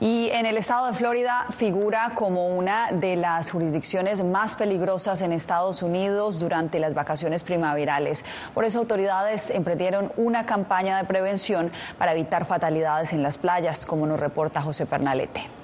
Y 0.00 0.30
en 0.30 0.46
el 0.46 0.56
estado 0.56 0.86
de 0.86 0.94
Florida 0.94 1.44
figura 1.50 2.12
como 2.14 2.48
una 2.48 2.90
de 2.90 3.16
las 3.16 3.50
jurisdicciones 3.50 4.24
más 4.24 4.56
peligrosas 4.56 5.20
en 5.20 5.30
Estados 5.30 5.82
Unidos 5.82 6.40
durante 6.40 6.78
las 6.78 6.94
vacaciones 6.94 7.42
primaverales. 7.42 8.24
Por 8.54 8.64
eso 8.64 8.78
autoridades 8.78 9.50
emprendieron 9.50 10.10
una 10.16 10.46
campaña 10.46 10.96
de 10.96 11.04
prevención 11.04 11.70
para 11.98 12.12
evitar 12.12 12.46
fatalidades 12.46 13.12
en 13.12 13.22
las 13.22 13.36
playas, 13.36 13.84
como 13.84 14.06
nos 14.06 14.18
reporta 14.18 14.62
José 14.62 14.86
Pernalete. 14.86 15.59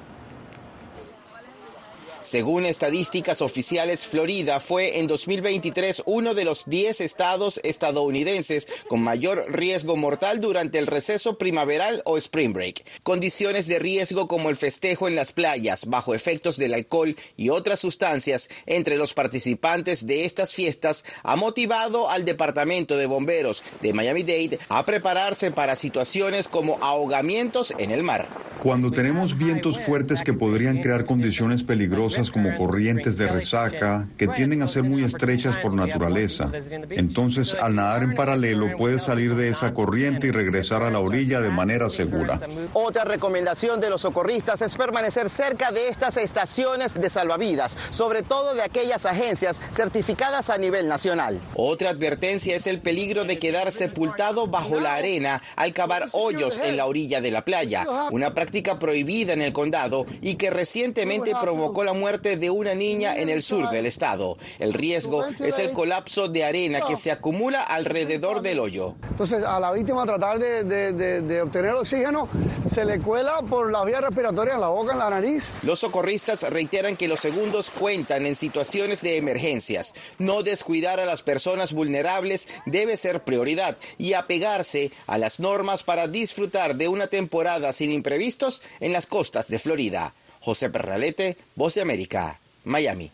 Según 2.27 2.67
estadísticas 2.67 3.41
oficiales, 3.41 4.05
Florida 4.05 4.59
fue 4.59 4.99
en 4.99 5.07
2023 5.07 6.03
uno 6.07 6.35
de 6.35 6.45
los 6.45 6.65
10 6.67 7.01
estados 7.01 7.61
estadounidenses 7.62 8.67
con 8.89 9.01
mayor 9.01 9.45
riesgo 9.49 9.95
mortal 9.95 10.41
durante 10.41 10.81
el 10.81 10.89
receso 10.89 11.39
primaveral 11.39 12.03
o 12.05 12.19
spring 12.19 12.53
break. 12.53 12.85
Condiciones 13.05 13.69
de 13.69 13.79
riesgo 13.79 14.27
como 14.27 14.51
el 14.51 14.57
festejo 14.57 15.07
en 15.07 15.15
las 15.15 15.33
playas, 15.33 15.87
bajo 15.87 16.15
efectos 16.15 16.57
del 16.57 16.75
alcohol 16.75 17.15
y 17.37 17.51
otras 17.51 17.79
sustancias 17.79 18.49
entre 18.67 18.97
los 18.97 19.15
participantes 19.15 20.05
de 20.05 20.25
estas 20.25 20.53
fiestas 20.53 21.05
ha 21.23 21.37
motivado 21.37 22.11
al 22.11 22.25
Departamento 22.25 22.97
de 22.97 23.07
Bomberos 23.07 23.62
de 23.83 23.93
Miami-Dade 23.93 24.59
a 24.69 24.85
prepararse 24.85 25.53
para 25.53 25.77
situaciones 25.77 26.49
como 26.49 26.79
ahogamientos 26.83 27.73
en 27.79 27.93
el 27.93 28.03
mar. 28.03 28.56
Cuando 28.62 28.90
tenemos 28.90 29.37
vientos 29.37 29.79
fuertes 29.79 30.23
que 30.23 30.33
podrían 30.33 30.81
crear 30.81 31.05
condiciones 31.05 31.62
peligrosas 31.62 32.31
como 32.31 32.55
corrientes 32.57 33.16
de 33.16 33.29
resaca 33.29 34.09
que 34.16 34.27
tienden 34.29 34.62
a 34.62 34.66
ser 34.66 34.83
muy 34.83 35.05
estrechas 35.05 35.57
por 35.59 35.75
naturaleza, 35.75 36.51
entonces 36.90 37.55
al 37.55 37.77
nadar 37.77 38.03
en 38.03 38.14
paralelo 38.14 38.75
puedes 38.77 39.05
salir 39.05 39.35
de 39.35 39.51
esa 39.51 39.73
corriente 39.75 40.29
y 40.29 40.31
regresar 40.31 40.83
a 40.83 40.90
la 40.90 41.01
orilla 41.01 41.40
de 41.40 41.51
manera 41.51 41.90
segura. 41.90 42.40
Otra 42.73 43.05
recomendación 43.05 43.81
de 43.81 43.90
los 43.90 44.01
socorristas 44.01 44.62
es 44.62 44.75
permanecer 44.75 45.31
cerca 45.31 45.71
de 45.71 45.88
estas 45.88 46.16
estaciones 46.16 46.95
de 46.95 47.11
salvavidas, 47.11 47.77
sobre 47.90 48.23
todo 48.23 48.55
de 48.55 48.62
aquellas 48.62 49.07
agencias 49.07 49.61
certificadas 49.73 50.51
a 50.51 50.59
nivel 50.59 50.88
nacional. 50.88 51.40
Otra 51.55 51.90
advertencia 51.90 52.57
es 52.57 52.66
el 52.66 52.81
peligro 52.81 53.25
de 53.25 53.38
quedar 53.38 53.71
sepultado 53.71 54.47
bajo 54.49 54.81
la 54.81 54.95
arena 54.97 55.42
al 55.57 55.73
cavar 55.73 56.07
hoyos 56.12 56.59
en 56.59 56.77
la 56.77 56.87
orilla 56.87 57.21
de 57.21 57.31
la 57.31 57.45
playa, 57.45 57.87
una 58.11 58.35
práctica 58.35 58.56
prohibida 58.62 59.33
en 59.33 59.42
el 59.42 59.53
condado 59.53 60.07
y 60.23 60.37
que 60.37 60.51
recientemente 60.51 61.33
provocó 61.40 61.85
la 61.85 61.92
muerte 61.92 62.37
de 62.37 62.51
una 62.51 62.75
niña 62.75 63.16
en 63.16 63.29
el 63.29 63.42
sur 63.42 63.71
del 63.71 63.87
estado. 63.87 64.38
El 64.59 64.73
riesgo 64.73 65.25
es 65.27 65.59
el 65.59 65.73
colapso 65.73 66.29
de 66.29 66.45
arena 66.45 66.81
que 66.87 66.97
se 66.97 67.11
acumula 67.11 67.62
alrededor 67.62 68.40
del 68.40 68.59
hoyo. 68.59 68.95
Entonces, 69.11 69.45
a 69.45 69.61
la 69.61 69.73
víctima 69.73 70.05
tratar 70.07 70.38
de, 70.38 71.40
obtener 71.42 71.75
oxígeno 71.75 72.29
se 72.64 72.85
le 72.85 72.99
cuela 73.01 73.42
por 73.42 73.71
la 73.71 73.85
vía 73.85 74.01
respiratoria 74.01 74.55
en 74.55 74.61
la 74.61 74.69
boca, 74.69 74.92
en 74.92 74.99
la 74.99 75.11
nariz. 75.11 75.53
Los 75.62 75.81
socorristas 75.81 76.42
reiteran 76.42 76.97
que 76.97 77.09
los 77.09 77.21
segundos 77.21 77.71
cuentan 77.71 78.27
en 78.27 78.35
situaciones 78.35 79.03
de 79.03 79.16
emergencias. 79.16 79.95
No 80.19 80.42
descuidar 80.42 80.99
a 80.99 81.05
las 81.05 81.23
personas 81.23 81.73
vulnerables 81.73 82.49
debe 82.64 82.97
ser 82.97 83.23
prioridad 83.23 83.77
y 83.99 84.14
apegarse 84.14 84.90
a 85.07 85.19
las 85.19 85.40
normas 85.40 85.83
para 85.83 86.09
disfrutar 86.09 86.77
de 86.77 86.88
una 86.88 87.07
temporada 87.07 87.73
sin 87.73 87.92
imprevistos 87.92 88.36
en 88.81 88.92
las 88.92 89.07
costas 89.07 89.49
de 89.49 89.59
Florida. 89.59 90.12
José 90.40 90.70
Perralete, 90.70 91.37
Voz 91.55 91.75
de 91.75 91.83
América, 91.83 92.38
Miami. 92.64 93.11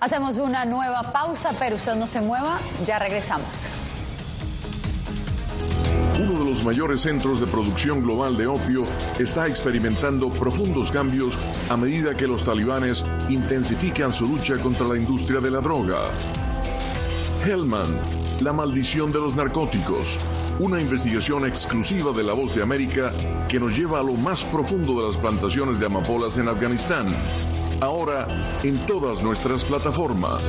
Hacemos 0.00 0.36
una 0.36 0.64
nueva 0.64 1.12
pausa, 1.12 1.52
pero 1.58 1.76
usted 1.76 1.94
no 1.94 2.06
se 2.06 2.20
mueva, 2.20 2.58
ya 2.84 2.98
regresamos. 2.98 3.66
Uno 6.18 6.44
de 6.44 6.50
los 6.50 6.64
mayores 6.64 7.02
centros 7.02 7.40
de 7.40 7.46
producción 7.46 8.02
global 8.02 8.36
de 8.36 8.46
opio 8.46 8.84
está 9.18 9.46
experimentando 9.46 10.30
profundos 10.30 10.90
cambios 10.90 11.36
a 11.68 11.76
medida 11.76 12.14
que 12.14 12.26
los 12.26 12.44
talibanes 12.44 13.04
intensifican 13.28 14.12
su 14.12 14.26
lucha 14.26 14.56
contra 14.58 14.86
la 14.86 14.96
industria 14.96 15.40
de 15.40 15.50
la 15.50 15.60
droga. 15.60 15.98
Hellman, 17.44 17.98
la 18.40 18.52
maldición 18.52 19.12
de 19.12 19.20
los 19.20 19.34
narcóticos 19.34 20.18
una 20.58 20.80
investigación 20.80 21.46
exclusiva 21.46 22.12
de 22.12 22.22
La 22.22 22.32
Voz 22.32 22.54
de 22.54 22.62
América 22.62 23.12
que 23.48 23.60
nos 23.60 23.76
lleva 23.76 24.00
a 24.00 24.02
lo 24.02 24.14
más 24.14 24.42
profundo 24.44 24.98
de 24.98 25.06
las 25.06 25.16
plantaciones 25.18 25.78
de 25.78 25.86
amapolas 25.86 26.38
en 26.38 26.48
Afganistán. 26.48 27.06
Ahora 27.80 28.26
en 28.62 28.78
todas 28.86 29.22
nuestras 29.22 29.64
plataformas. 29.64 30.40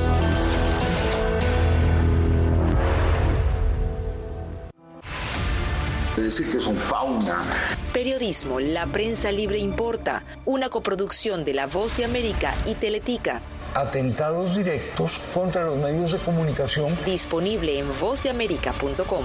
decir 6.16 6.50
que 6.50 6.60
son 6.60 6.76
fauna. 6.76 7.42
Periodismo, 7.92 8.58
la 8.58 8.86
prensa 8.86 9.30
libre 9.30 9.58
importa, 9.58 10.24
una 10.44 10.68
coproducción 10.68 11.44
de 11.44 11.54
La 11.54 11.68
Voz 11.68 11.96
de 11.96 12.04
América 12.04 12.54
y 12.66 12.74
Teletica 12.74 13.40
atentados 13.74 14.56
directos 14.56 15.20
contra 15.34 15.64
los 15.64 15.76
medios 15.76 16.12
de 16.12 16.18
comunicación. 16.18 16.96
Disponible 17.04 17.78
en 17.78 17.86
vozdeamerica.com. 18.00 19.24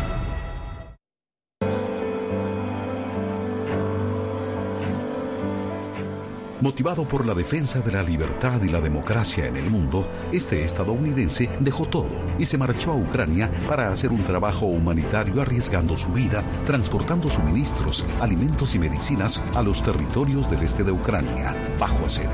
Motivado 6.61 7.07
por 7.07 7.25
la 7.25 7.33
defensa 7.33 7.79
de 7.79 7.91
la 7.91 8.03
libertad 8.03 8.61
y 8.61 8.69
la 8.69 8.79
democracia 8.79 9.47
en 9.47 9.57
el 9.57 9.71
mundo, 9.71 10.07
este 10.31 10.63
estadounidense 10.63 11.49
dejó 11.59 11.87
todo 11.87 12.11
y 12.37 12.45
se 12.45 12.59
marchó 12.59 12.91
a 12.91 12.95
Ucrania 12.95 13.49
para 13.67 13.91
hacer 13.91 14.11
un 14.11 14.23
trabajo 14.23 14.67
humanitario 14.67 15.41
arriesgando 15.41 15.97
su 15.97 16.13
vida, 16.13 16.45
transportando 16.63 17.31
suministros, 17.31 18.05
alimentos 18.19 18.75
y 18.75 18.79
medicinas 18.79 19.43
a 19.55 19.63
los 19.63 19.81
territorios 19.81 20.47
del 20.51 20.61
este 20.61 20.83
de 20.83 20.91
Ucrania, 20.91 21.75
bajo 21.79 22.05
asedio. 22.05 22.29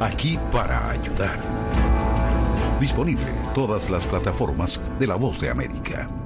Aquí 0.00 0.40
para 0.50 0.90
ayudar. 0.90 1.38
Disponible 2.80 3.28
en 3.28 3.52
todas 3.52 3.88
las 3.90 4.08
plataformas 4.08 4.80
de 4.98 5.06
La 5.06 5.14
Voz 5.14 5.40
de 5.40 5.50
América. 5.50 6.21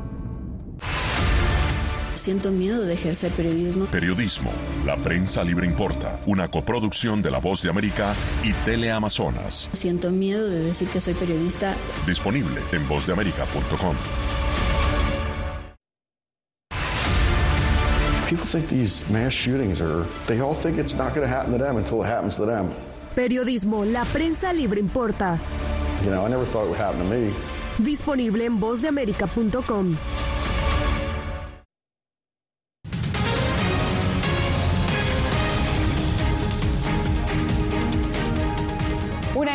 Siento 2.27 2.51
miedo 2.51 2.85
de 2.85 2.95
ejercer 2.95 3.31
periodismo. 3.31 3.87
Periodismo. 3.87 4.51
La 4.85 4.97
prensa 4.97 5.45
libre 5.45 5.65
importa. 5.65 6.19
Una 6.27 6.51
coproducción 6.51 7.23
de 7.23 7.31
La 7.31 7.39
Voz 7.39 7.62
de 7.62 7.71
América 7.71 8.17
y 8.43 8.53
Teleamazonas. 8.65 9.71
Siento 9.73 10.11
miedo 10.11 10.51
de 10.51 10.59
decir 10.59 10.89
que 10.89 11.01
soy 11.01 11.15
periodista. 11.15 11.77
Disponible 12.05 12.61
en 12.73 12.89
vozdeamerica.com. 12.89 13.95
People 18.29 18.45
think 18.45 18.67
these 18.69 19.09
mass 19.09 19.33
shootings 19.33 19.81
are, 19.81 20.05
they 20.27 20.41
all 20.41 20.53
think 20.53 20.79
it's 20.79 20.97
not 20.97 21.15
going 21.15 21.25
to 21.25 21.33
happen 21.33 21.53
to 21.53 21.65
them 21.65 21.77
until 21.77 22.03
it 22.03 22.09
happens 22.09 22.35
to 22.39 22.45
them. 22.45 22.73
Periodismo, 23.15 23.85
la 23.85 24.05
prensa 24.05 24.53
libre 24.53 24.81
importa. 24.81 25.39
You 26.03 26.11
know, 26.11 26.27
I 26.27 26.29
never 26.29 26.45
thought 26.45 26.65
it 26.65 26.71
would 26.71 26.81
happen 26.81 26.99
to 26.99 27.05
me. 27.05 27.33
Disponible 27.79 28.45
en 28.45 28.59
vozdeamerica.com. 28.59 29.97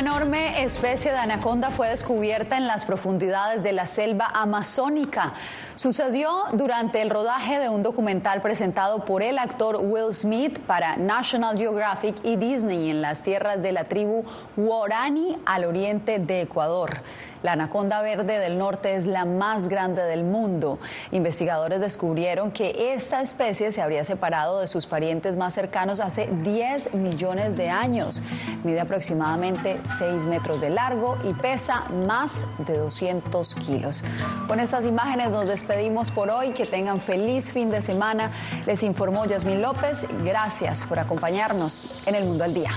Una 0.01 0.15
enorme 0.31 0.63
especie 0.63 1.11
de 1.11 1.17
anaconda 1.17 1.71
fue 1.71 1.89
descubierta 1.89 2.55
en 2.55 2.65
las 2.65 2.85
profundidades 2.85 3.63
de 3.63 3.73
la 3.73 3.85
selva 3.85 4.27
amazónica. 4.33 5.33
Sucedió 5.75 6.29
durante 6.53 7.01
el 7.01 7.09
rodaje 7.09 7.59
de 7.59 7.67
un 7.67 7.83
documental 7.83 8.41
presentado 8.41 9.03
por 9.03 9.23
el 9.23 9.37
actor 9.37 9.77
Will 9.81 10.13
Smith 10.13 10.59
para 10.59 10.95
National 10.95 11.57
Geographic 11.57 12.15
y 12.23 12.37
Disney 12.37 12.89
en 12.89 13.01
las 13.01 13.23
tierras 13.23 13.61
de 13.61 13.73
la 13.73 13.85
tribu 13.85 14.23
Guarani 14.55 15.37
al 15.45 15.65
oriente 15.65 16.19
de 16.19 16.41
Ecuador. 16.41 17.01
La 17.43 17.53
anaconda 17.53 18.03
verde 18.03 18.37
del 18.37 18.59
norte 18.59 18.95
es 18.95 19.07
la 19.07 19.25
más 19.25 19.67
grande 19.67 20.03
del 20.03 20.23
mundo. 20.23 20.77
Investigadores 21.11 21.81
descubrieron 21.81 22.51
que 22.51 22.93
esta 22.93 23.19
especie 23.21 23.71
se 23.71 23.81
habría 23.81 24.03
separado 24.03 24.59
de 24.59 24.67
sus 24.67 24.85
parientes 24.85 25.35
más 25.35 25.55
cercanos 25.55 25.99
hace 25.99 26.29
10 26.43 26.93
millones 26.93 27.55
de 27.55 27.69
años. 27.69 28.21
Mide 28.63 28.79
aproximadamente 28.79 29.79
6 30.21 30.25
metros 30.27 30.61
de 30.61 30.69
largo 30.69 31.17
y 31.23 31.33
pesa 31.33 31.83
más 32.07 32.45
de 32.59 32.77
200 32.77 33.55
kilos. 33.55 34.03
Con 34.47 34.59
estas 34.59 34.85
imágenes 34.85 35.31
nos 35.31 35.47
despedimos 35.47 36.11
por 36.11 36.29
hoy. 36.29 36.51
Que 36.51 36.65
tengan 36.65 36.99
feliz 36.99 37.51
fin 37.51 37.69
de 37.71 37.81
semana. 37.81 38.31
Les 38.65 38.83
informó 38.83 39.25
Yasmín 39.25 39.61
López. 39.61 40.05
Gracias 40.23 40.85
por 40.85 40.99
acompañarnos 40.99 41.87
en 42.05 42.15
el 42.15 42.25
Mundo 42.25 42.43
al 42.43 42.53
Día. 42.53 42.71